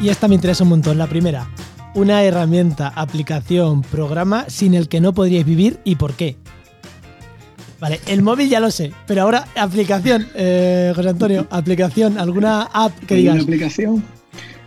[0.00, 0.96] Y esta me interesa un montón.
[0.98, 1.48] La primera,
[1.94, 6.36] una herramienta, aplicación, programa sin el que no podríais vivir y por qué.
[7.80, 12.92] Vale, el móvil ya lo sé, pero ahora aplicación, eh, José Antonio, aplicación, alguna app
[13.06, 13.34] que digas.
[13.34, 14.04] ¿Una aplicación?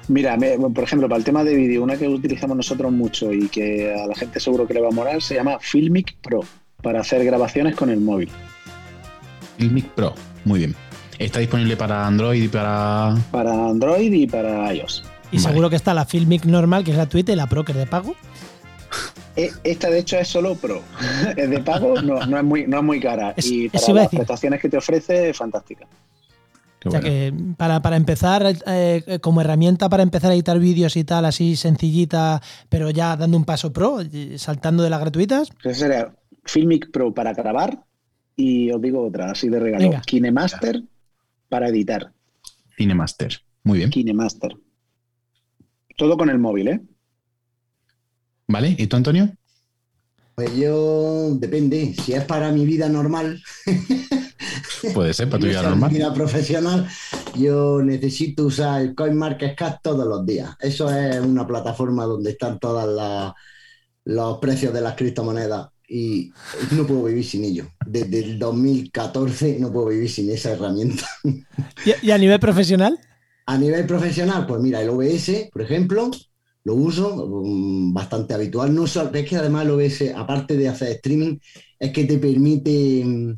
[0.08, 0.38] Mira,
[0.74, 4.08] por ejemplo, para el tema de vídeo, una que utilizamos nosotros mucho y que a
[4.08, 6.42] la gente seguro que le va a morar, se llama Filmic Pro,
[6.82, 8.30] para hacer grabaciones con el móvil.
[9.58, 10.14] Filmic Pro,
[10.46, 10.76] muy bien.
[11.20, 13.16] ¿Está disponible para Android y para...?
[13.32, 15.04] Para Android y para iOS.
[15.32, 17.78] Y seguro que está la Filmic normal, que es gratuita, y la Pro, que es
[17.78, 18.16] de pago.
[19.36, 20.82] Eh, esta de hecho es solo pro.
[21.38, 23.34] Es de pago, no, es, muy, no es muy cara.
[23.38, 25.88] y para las prestaciones que te ofrece, es fantástica.
[26.86, 31.26] o sea que para, empezar, eh, como herramienta para empezar a editar vídeos y tal,
[31.26, 34.00] así sencillita, pero ya dando un paso pro,
[34.36, 35.50] saltando de las gratuitas.
[35.64, 36.14] Esa sería
[36.44, 37.84] Filmic Pro para grabar
[38.36, 39.92] y os digo otra, así de regalo.
[40.06, 40.84] KineMaster
[41.48, 42.12] para editar.
[42.78, 43.90] KineMaster, muy bien.
[43.92, 44.58] KineMaster.
[46.02, 46.82] Todo con el móvil, ¿eh?
[48.48, 48.76] ¿Vale?
[48.76, 49.38] ¿Y tú, Antonio?
[50.34, 51.94] Pues yo, depende.
[51.94, 53.40] Si es para mi vida normal.
[54.96, 55.92] Puede ser, para tu vida normal.
[55.92, 56.88] Mi vida profesional,
[57.36, 60.56] yo necesito usar el CoinMarketCap todos los días.
[60.60, 63.36] Eso es una plataforma donde están todos
[64.06, 66.32] los precios de las criptomonedas y
[66.72, 67.68] no puedo vivir sin ello.
[67.86, 71.06] Desde el 2014 no puedo vivir sin esa herramienta.
[72.02, 72.98] ¿Y a nivel profesional?
[73.52, 76.10] A nivel profesional, pues mira, el OBS, por ejemplo,
[76.64, 78.74] lo uso mm, bastante habitual.
[78.74, 78.94] No es
[79.28, 81.38] que además el OBS, aparte de hacer streaming,
[81.78, 83.38] es que te permite mm,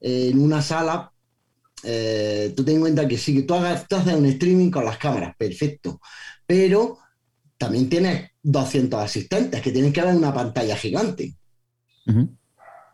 [0.00, 1.12] en una sala,
[1.84, 4.98] eh, tú ten en cuenta que sí, que tú, hagas, haces un streaming con las
[4.98, 6.00] cámaras, perfecto,
[6.44, 6.98] pero
[7.56, 11.36] también tienes 200 asistentes que tienen que ver una pantalla gigante.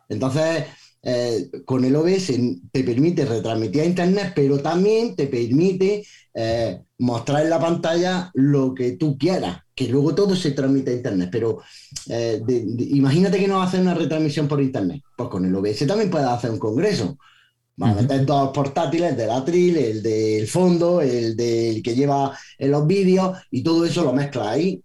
[0.07, 0.65] Entonces,
[1.01, 2.33] eh, con el OBS
[2.71, 8.73] te permite retransmitir a Internet, pero también te permite eh, mostrar en la pantalla lo
[8.73, 11.29] que tú quieras, que luego todo se transmite a Internet.
[11.31, 11.61] Pero
[12.09, 12.41] eh,
[12.79, 15.01] imagínate que no haces una retransmisión por Internet.
[15.15, 17.17] Pues con el OBS también puedes hacer un congreso.
[17.77, 22.37] Vas a meter dos portátiles, el del atril, el del fondo, el del que lleva
[22.57, 24.83] en los vídeos, y todo eso lo mezclas ahí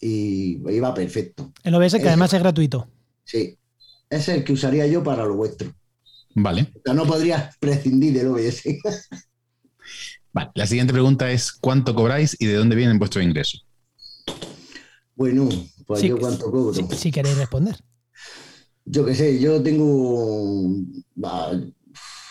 [0.00, 1.52] y, va perfecto.
[1.62, 2.88] El OBS que además es gratuito.
[3.24, 3.56] Sí,
[4.10, 5.72] es el que usaría yo para lo vuestro.
[6.34, 6.70] Vale.
[6.74, 8.62] O sea, no podrías prescindir del OBS.
[10.32, 13.66] vale, la siguiente pregunta es: ¿cuánto cobráis y de dónde vienen vuestros ingresos?
[15.14, 15.48] Bueno,
[15.86, 16.74] pues yo cuánto cobro.
[16.74, 17.76] Si, queréis responder.
[18.84, 20.68] Yo qué sé, yo tengo.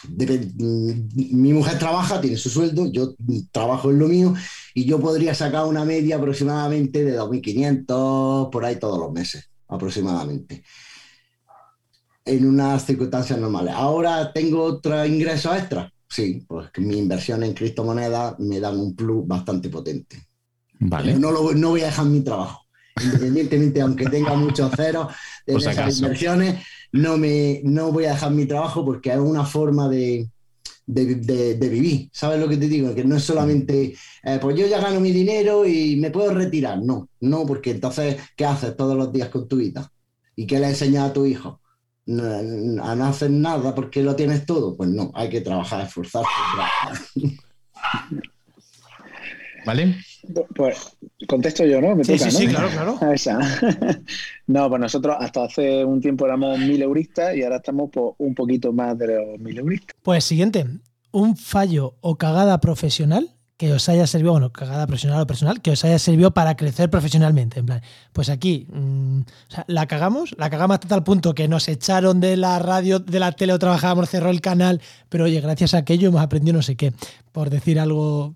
[0.08, 3.16] mi mujer trabaja, tiene su sueldo, yo
[3.52, 4.36] trabajo en lo mío
[4.76, 10.64] y yo podría sacar una media aproximadamente de 2.500 por ahí todos los meses, aproximadamente
[12.26, 13.74] en unas circunstancias normales.
[13.76, 15.92] Ahora tengo otro ingreso extra.
[16.10, 20.18] Sí, pues que mi inversión en criptomonedas me dan un plus bastante potente.
[20.80, 21.18] Vale.
[21.18, 22.66] no, lo, no voy a dejar mi trabajo.
[23.02, 25.14] Independientemente, aunque tenga muchos ceros
[25.46, 29.90] de esas inversiones, no, me, no voy a dejar mi trabajo porque es una forma
[29.90, 30.30] de,
[30.86, 32.10] de, vivir.
[32.12, 32.94] ¿Sabes lo que te digo?
[32.96, 36.82] Que no es solamente, eh, pues yo ya gano mi dinero y me puedo retirar.
[36.82, 39.92] No, no, porque entonces, ¿qué haces todos los días con tu vida?
[40.36, 41.62] ¿Y qué le enseñas a tu hijo?
[42.08, 46.30] A no hacer nada porque lo tienes todo, pues no, hay que trabajar, esforzarse.
[49.66, 49.96] ¿Vale?
[50.56, 50.98] Pues
[51.28, 52.04] contesto yo, ¿no?
[52.04, 53.00] sí, sí, sí, claro, claro.
[54.48, 58.36] no, pues nosotros hasta hace un tiempo éramos mil euristas y ahora estamos por un
[58.36, 59.96] poquito más de los mil euristas.
[60.04, 60.66] Pues siguiente,
[61.12, 65.72] un fallo o cagada profesional que os haya servido, bueno, cagada profesional o personal, que
[65.72, 67.60] os haya servido para crecer profesionalmente.
[67.60, 67.82] En plan,
[68.12, 69.22] pues aquí mm,
[69.68, 73.32] la cagamos, la cagamos hasta tal punto que nos echaron de la radio, de la
[73.32, 76.76] tele o trabajábamos, cerró el canal, pero oye, gracias a aquello hemos aprendido no sé
[76.76, 76.92] qué,
[77.32, 78.34] por decir algo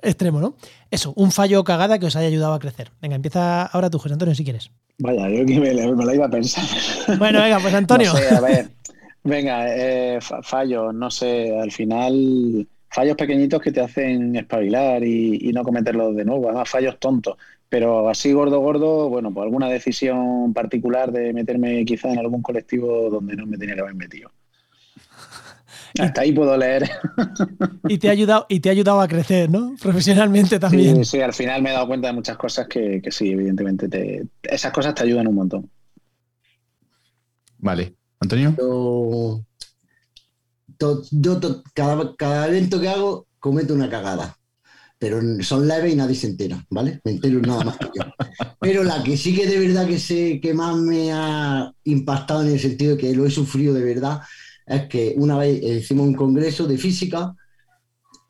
[0.00, 0.56] extremo, ¿no?
[0.90, 2.90] Eso, un fallo o cagada que os haya ayudado a crecer.
[3.02, 4.70] Venga, empieza ahora tú, José Antonio, si quieres.
[4.98, 6.64] Vaya, yo que me, la iba a pensar.
[7.18, 8.12] Bueno, venga, pues Antonio.
[8.12, 8.70] a ver.
[9.24, 15.64] Venga, eh, fallo, no sé, al final fallos pequeñitos que te hacen espabilar y, no
[15.64, 17.36] cometerlos de nuevo, además fallos tontos.
[17.68, 23.10] Pero así gordo, gordo, bueno, por alguna decisión particular de meterme quizá en algún colectivo
[23.10, 24.30] donde no me tenía que haber metido.
[25.98, 26.88] Hasta ahí puedo leer.
[27.88, 29.74] Y te ha ayudado, y te ha ayudado a crecer, ¿no?
[29.82, 31.04] Profesionalmente también.
[31.04, 34.24] Sí, sí, al final me he dado cuenta de muchas cosas que, sí, evidentemente te,
[34.42, 35.70] esas cosas te ayudan un montón.
[37.58, 37.94] Vale.
[38.20, 38.54] Antonio.
[38.56, 39.44] Yo,
[41.74, 44.36] cada, cada evento que hago cometo una cagada
[45.04, 46.98] pero son leves y nadie se entera, ¿vale?
[47.04, 48.04] Me entero nada más que yo.
[48.58, 52.52] Pero la que sí que de verdad que sé que más me ha impactado en
[52.52, 54.22] el sentido de que lo he sufrido de verdad
[54.66, 57.34] es que una vez hicimos un congreso de física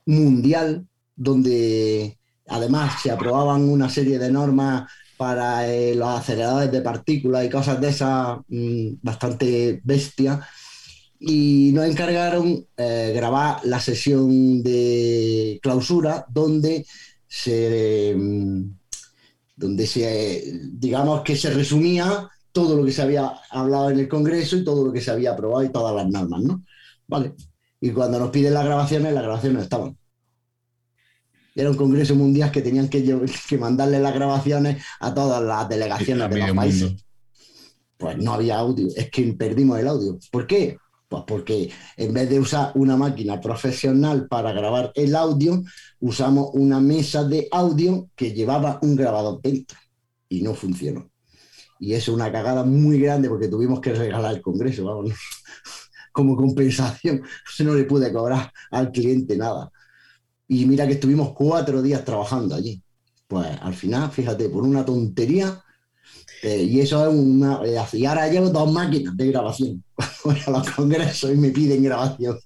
[0.07, 0.85] mundial
[1.15, 7.51] donde además se aprobaban una serie de normas para eh, los aceleradores de partículas y
[7.51, 10.41] cosas de esas mm, bastante bestias
[11.27, 16.85] y nos encargaron eh, grabar la sesión de clausura donde
[17.27, 18.62] se, mm,
[19.57, 24.57] donde se, digamos que se resumía todo lo que se había hablado en el Congreso
[24.57, 26.62] y todo lo que se había aprobado y todas las normas, ¿no?
[27.07, 27.35] Vale.
[27.81, 29.97] Y cuando nos piden las grabaciones, las grabaciones no estaban.
[31.55, 33.03] Era un Congreso Mundial que tenían que,
[33.49, 36.93] que mandarle las grabaciones a todas las delegaciones de los países.
[37.97, 40.18] Pues no había audio, es que perdimos el audio.
[40.31, 40.77] ¿Por qué?
[41.15, 45.62] Pues porque en vez de usar una máquina profesional para grabar el audio,
[46.01, 49.79] usamos una mesa de audio que llevaba un grabador dentro
[50.29, 51.09] y no funcionó.
[51.79, 55.12] Y eso es una cagada muy grande porque tuvimos que regalar el Congreso, vamos,
[56.12, 57.23] como compensación.
[57.61, 59.71] No le pude cobrar al cliente nada.
[60.49, 62.83] Y mira que estuvimos cuatro días trabajando allí.
[63.29, 65.62] Pues al final, fíjate, por una tontería,
[66.45, 67.61] eh, y eso es una.
[67.65, 69.85] Eh, y ahora llevo dos máquinas de grabación.
[70.25, 72.39] Voy a los congresos y me piden grabación.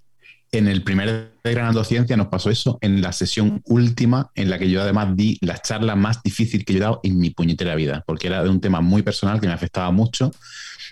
[0.50, 4.58] En el primer de Granado Ciencia nos pasó eso, en la sesión última, en la
[4.58, 8.02] que yo además di la charla más difícil que he dado en mi puñetera vida,
[8.06, 10.30] porque era de un tema muy personal que me afectaba mucho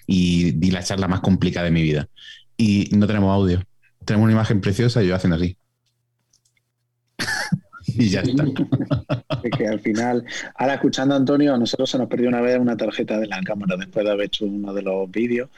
[0.07, 2.07] y di la charla más complicada de mi vida.
[2.57, 3.63] Y no tenemos audio.
[4.05, 5.57] Tenemos una imagen preciosa y yo haciendo así.
[7.87, 8.45] y ya está.
[9.57, 10.25] que al final,
[10.55, 13.41] ahora escuchando a Antonio, a nosotros se nos perdió una vez una tarjeta de la
[13.43, 15.49] cámara después de haber hecho uno de los vídeos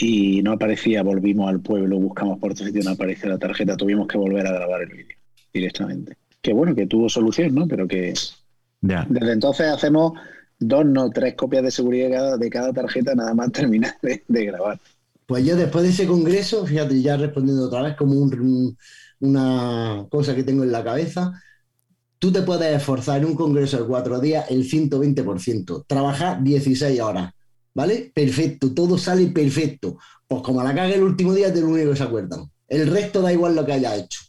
[0.00, 4.08] y no aparecía, volvimos al pueblo, buscamos por otro sitio, no aparecía la tarjeta, tuvimos
[4.08, 5.16] que volver a grabar el vídeo
[5.52, 6.16] directamente.
[6.40, 7.68] Que bueno, que tuvo solución, ¿no?
[7.68, 8.14] Pero que
[8.80, 10.12] desde entonces hacemos
[10.58, 14.80] dos, no tres copias de seguridad de cada, tarjeta nada más terminar de, grabar.
[15.26, 18.14] Pues yo después de ese congreso, fíjate, ya respondiendo otra vez como
[19.20, 21.32] una cosa que tengo en la cabeza,
[22.18, 27.34] tú te puedes esforzar en un congreso de cuatro días el 120%, trabajar 16 horas,
[27.80, 28.12] ¿vale?
[28.14, 29.96] Perfecto, todo sale perfecto.
[30.28, 32.50] Pues como la caga el último día, es lo único que se acuerdan.
[32.68, 34.20] El resto da igual lo que haya hecho.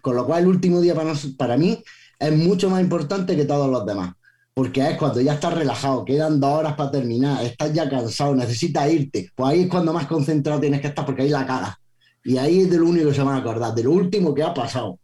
[0.00, 1.84] Con lo cual, el último día para, para mí
[2.18, 4.14] es mucho más importante que todos los demás.
[4.54, 8.90] Porque es cuando ya estás relajado, quedan dos horas para terminar, estás ya cansado, necesitas
[8.90, 9.30] irte.
[9.34, 11.74] Pues ahí es cuando más concentrado tienes que estar, porque ahí la cagas.
[12.24, 14.42] Y ahí es de lo único que se van a acordar, de lo último que
[14.42, 14.98] ha pasado.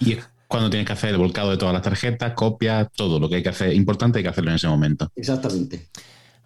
[0.00, 0.16] Y
[0.48, 3.42] cuando tienes que hacer el volcado de todas las tarjetas, copias, todo lo que hay
[3.44, 5.08] que hacer, importante hay que hacerlo en ese momento.
[5.14, 5.88] Exactamente.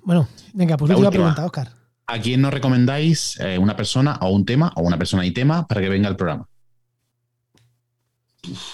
[0.07, 1.69] Bueno, venga, pues la última pregunta, Oscar.
[2.07, 5.67] ¿A quién nos recomendáis eh, una persona o un tema o una persona y tema
[5.67, 6.49] para que venga al programa?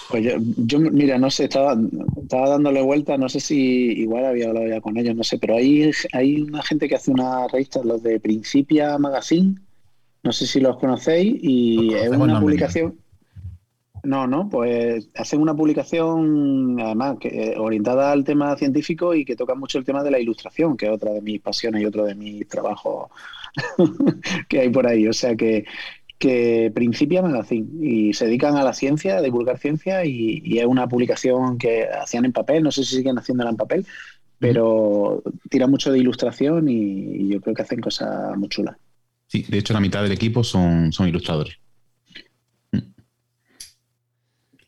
[0.09, 1.75] Pues yo, mira, no sé, estaba,
[2.21, 5.55] estaba dándole vuelta, no sé si igual había hablado ya con ellos, no sé, pero
[5.55, 9.55] hay, hay una gente que hace una revista, los de Principia Magazine,
[10.21, 12.99] no sé si los conocéis, y es una publicación.
[14.03, 19.37] No, no, pues hacen una publicación, además, que, eh, orientada al tema científico y que
[19.37, 22.03] toca mucho el tema de la ilustración, que es otra de mis pasiones y otro
[22.03, 23.09] de mis trabajos
[24.49, 25.07] que hay por ahí.
[25.07, 25.63] O sea que,
[26.19, 30.89] que Principia Magazine y se dedican a la ciencia, a divulgar ciencia y, es una
[30.89, 33.85] publicación que hacían en papel, no sé si siguen haciéndola en papel,
[34.37, 38.75] pero tira mucho de ilustración y, yo creo que hacen cosas muy chulas.
[39.27, 41.62] Sí, de hecho la mitad del equipo son, son ilustradores.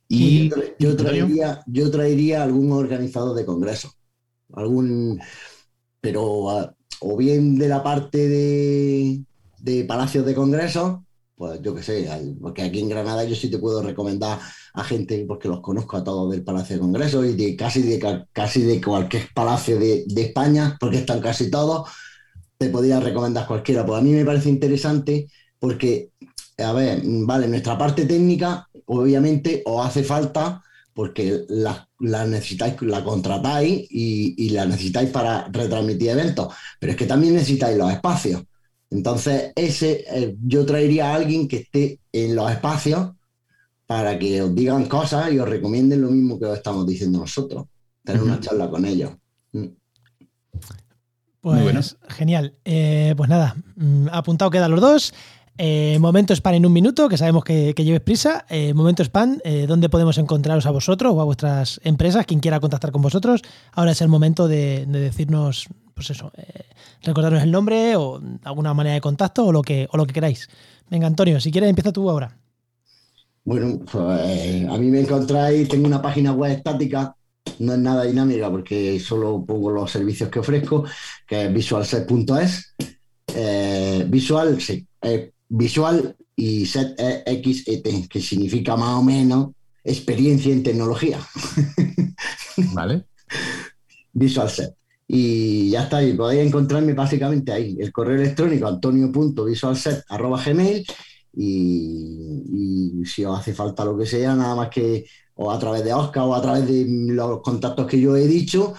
[0.08, 0.50] Y
[0.80, 3.92] yo, traería, yo traería algún organizador de congreso,
[4.54, 5.20] algún,
[6.00, 9.24] pero ah, o bien de la parte de,
[9.60, 11.00] de palacios de congresos,
[11.36, 12.08] pues yo qué sé,
[12.40, 14.40] porque aquí en Granada yo sí te puedo recomendar
[14.74, 18.26] a gente, porque los conozco a todos del Palacio de Congresos y de casi de,
[18.32, 21.90] casi de cualquier palacio de, de España, porque están casi todos,
[22.58, 23.86] te podría recomendar cualquiera.
[23.86, 25.28] Pues a mí me parece interesante
[25.60, 26.12] porque,
[26.58, 30.64] a ver, vale, nuestra parte técnica obviamente os hace falta
[30.94, 37.34] porque la, necesitáis, la contratáis y, la necesitáis para retransmitir eventos, pero es que también
[37.34, 38.44] necesitáis los espacios.
[38.90, 43.12] Entonces, ese, eh, yo traería a alguien que esté en los espacios
[43.86, 47.66] para que os digan cosas y os recomienden lo mismo que os estamos diciendo nosotros.
[48.04, 49.12] tener una charla con ellos.
[49.52, 49.66] Mm.
[51.42, 52.56] Pues genial.
[52.64, 55.14] Eh, pues nada, mm, apuntado quedan los dos.
[55.58, 58.46] Eh, momento spam en un minuto, que sabemos que, lleves prisa.
[58.50, 62.26] Eh, momento spam, eh, ¿dónde podemos encontraros a vosotros o a vuestras empresas?
[62.26, 63.42] Quien quiera contactar con vosotros.
[63.72, 66.32] Ahora es el momento de, decirnos, pues eso,
[67.04, 70.50] recordarnos el nombre o alguna manera de contacto o lo que, o lo que queráis.
[70.90, 72.38] Venga, Antonio, si quieres, empieza tú ahora.
[73.46, 77.16] Bueno, pues a mí me encontráis, tengo una página web estática,
[77.60, 80.84] no es nada dinámica porque solo pongo los servicios que ofrezco,
[81.28, 82.76] que es visualset.es.
[84.10, 84.86] visual, sí,
[85.50, 89.52] visual y set XET, que significa más o menos
[89.84, 91.20] experiencia en tecnología.
[92.74, 93.06] Vale.
[94.14, 94.74] Visual set.
[95.08, 97.78] Y ya está, y podéis encontrarme básicamente ahí.
[97.80, 100.84] El correo electrónico antonio.visualset.gmail
[101.38, 105.84] y, y si os hace falta lo que sea, nada más que o a través
[105.84, 108.74] de Oscar o a través de los contactos que yo he dicho,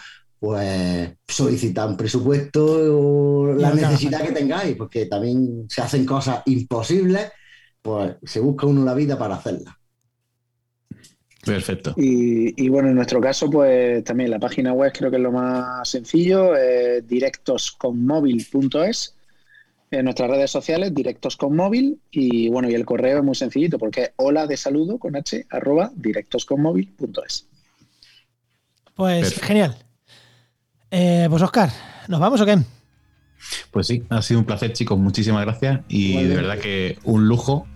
[0.47, 7.33] pues solicitar un presupuesto o la necesidad que tengáis, porque también se hacen cosas imposibles,
[7.83, 9.75] pues se busca uno la vida para hacerlas.
[11.45, 11.95] Perfecto.
[11.97, 15.89] Y, bueno, en nuestro caso, pues también la página web creo que es lo más
[15.89, 16.53] sencillo,
[17.03, 19.17] directosconmóvil.es.
[19.91, 23.81] En nuestras redes sociales, directos con móvil, y bueno, y el correo es muy sencillito
[23.81, 27.49] porque es hola de saludo con h arroba directosconmóvil.es.
[28.95, 29.77] Pues genial.
[30.99, 31.71] Eh, pues Oscar,
[32.09, 32.57] ¿nos vamos o qué?
[33.71, 34.99] Pues sí, ha sido un placer, chicos.
[34.99, 35.81] Muchísimas gracias.
[35.89, 37.67] Y de verdad que un lujo,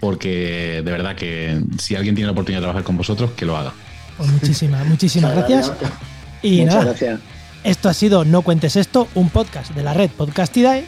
[0.00, 3.56] porque de verdad que si alguien tiene la oportunidad de trabajar con vosotros, que lo
[3.56, 3.72] haga.
[4.18, 5.72] Pues muchísimas, muchísimas gracias.
[6.42, 7.20] Y Muchas gracias.
[7.64, 10.84] Esto ha sido No Cuentes Esto, un podcast de la red Podcastidae.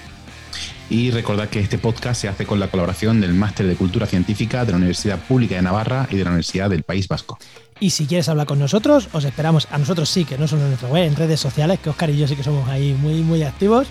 [0.91, 4.67] Y recordad que este podcast se hace con la colaboración del Máster de Cultura Científica
[4.67, 7.39] de la Universidad Pública de Navarra y de la Universidad del País Vasco.
[7.81, 10.69] Y si quieres hablar con nosotros, os esperamos a nosotros sí, que no solo en
[10.69, 13.43] nuestra web, en redes sociales, que Oscar y yo sí que somos ahí muy, muy
[13.43, 13.89] activos.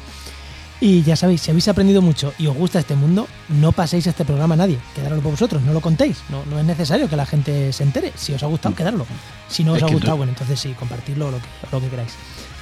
[0.82, 4.24] Y ya sabéis, si habéis aprendido mucho y os gusta este mundo, no paséis este
[4.24, 4.78] programa a nadie.
[4.96, 6.20] Quedároslo por vosotros, no lo contéis.
[6.30, 8.14] No, no es necesario que la gente se entere.
[8.16, 9.06] Si os ha gustado, quedarlo.
[9.50, 12.14] Si no os ha gustado, bueno, entonces sí, compartirlo lo que, lo que queráis.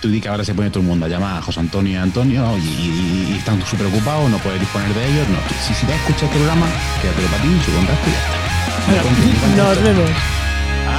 [0.01, 1.95] Tú di que ahora se pone todo el mundo a llamar a José Antonio y
[1.95, 5.27] Antonio y, están súper ocupados, no puedes disponer de ellos.
[5.29, 5.37] No.
[5.67, 6.67] Si, si te escuchado el programa,
[7.01, 9.55] quédate para ti, su contacto y ya está.
[9.57, 10.46] Nos vemos.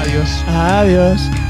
[0.01, 0.45] Adiós.
[0.47, 1.48] Adiós.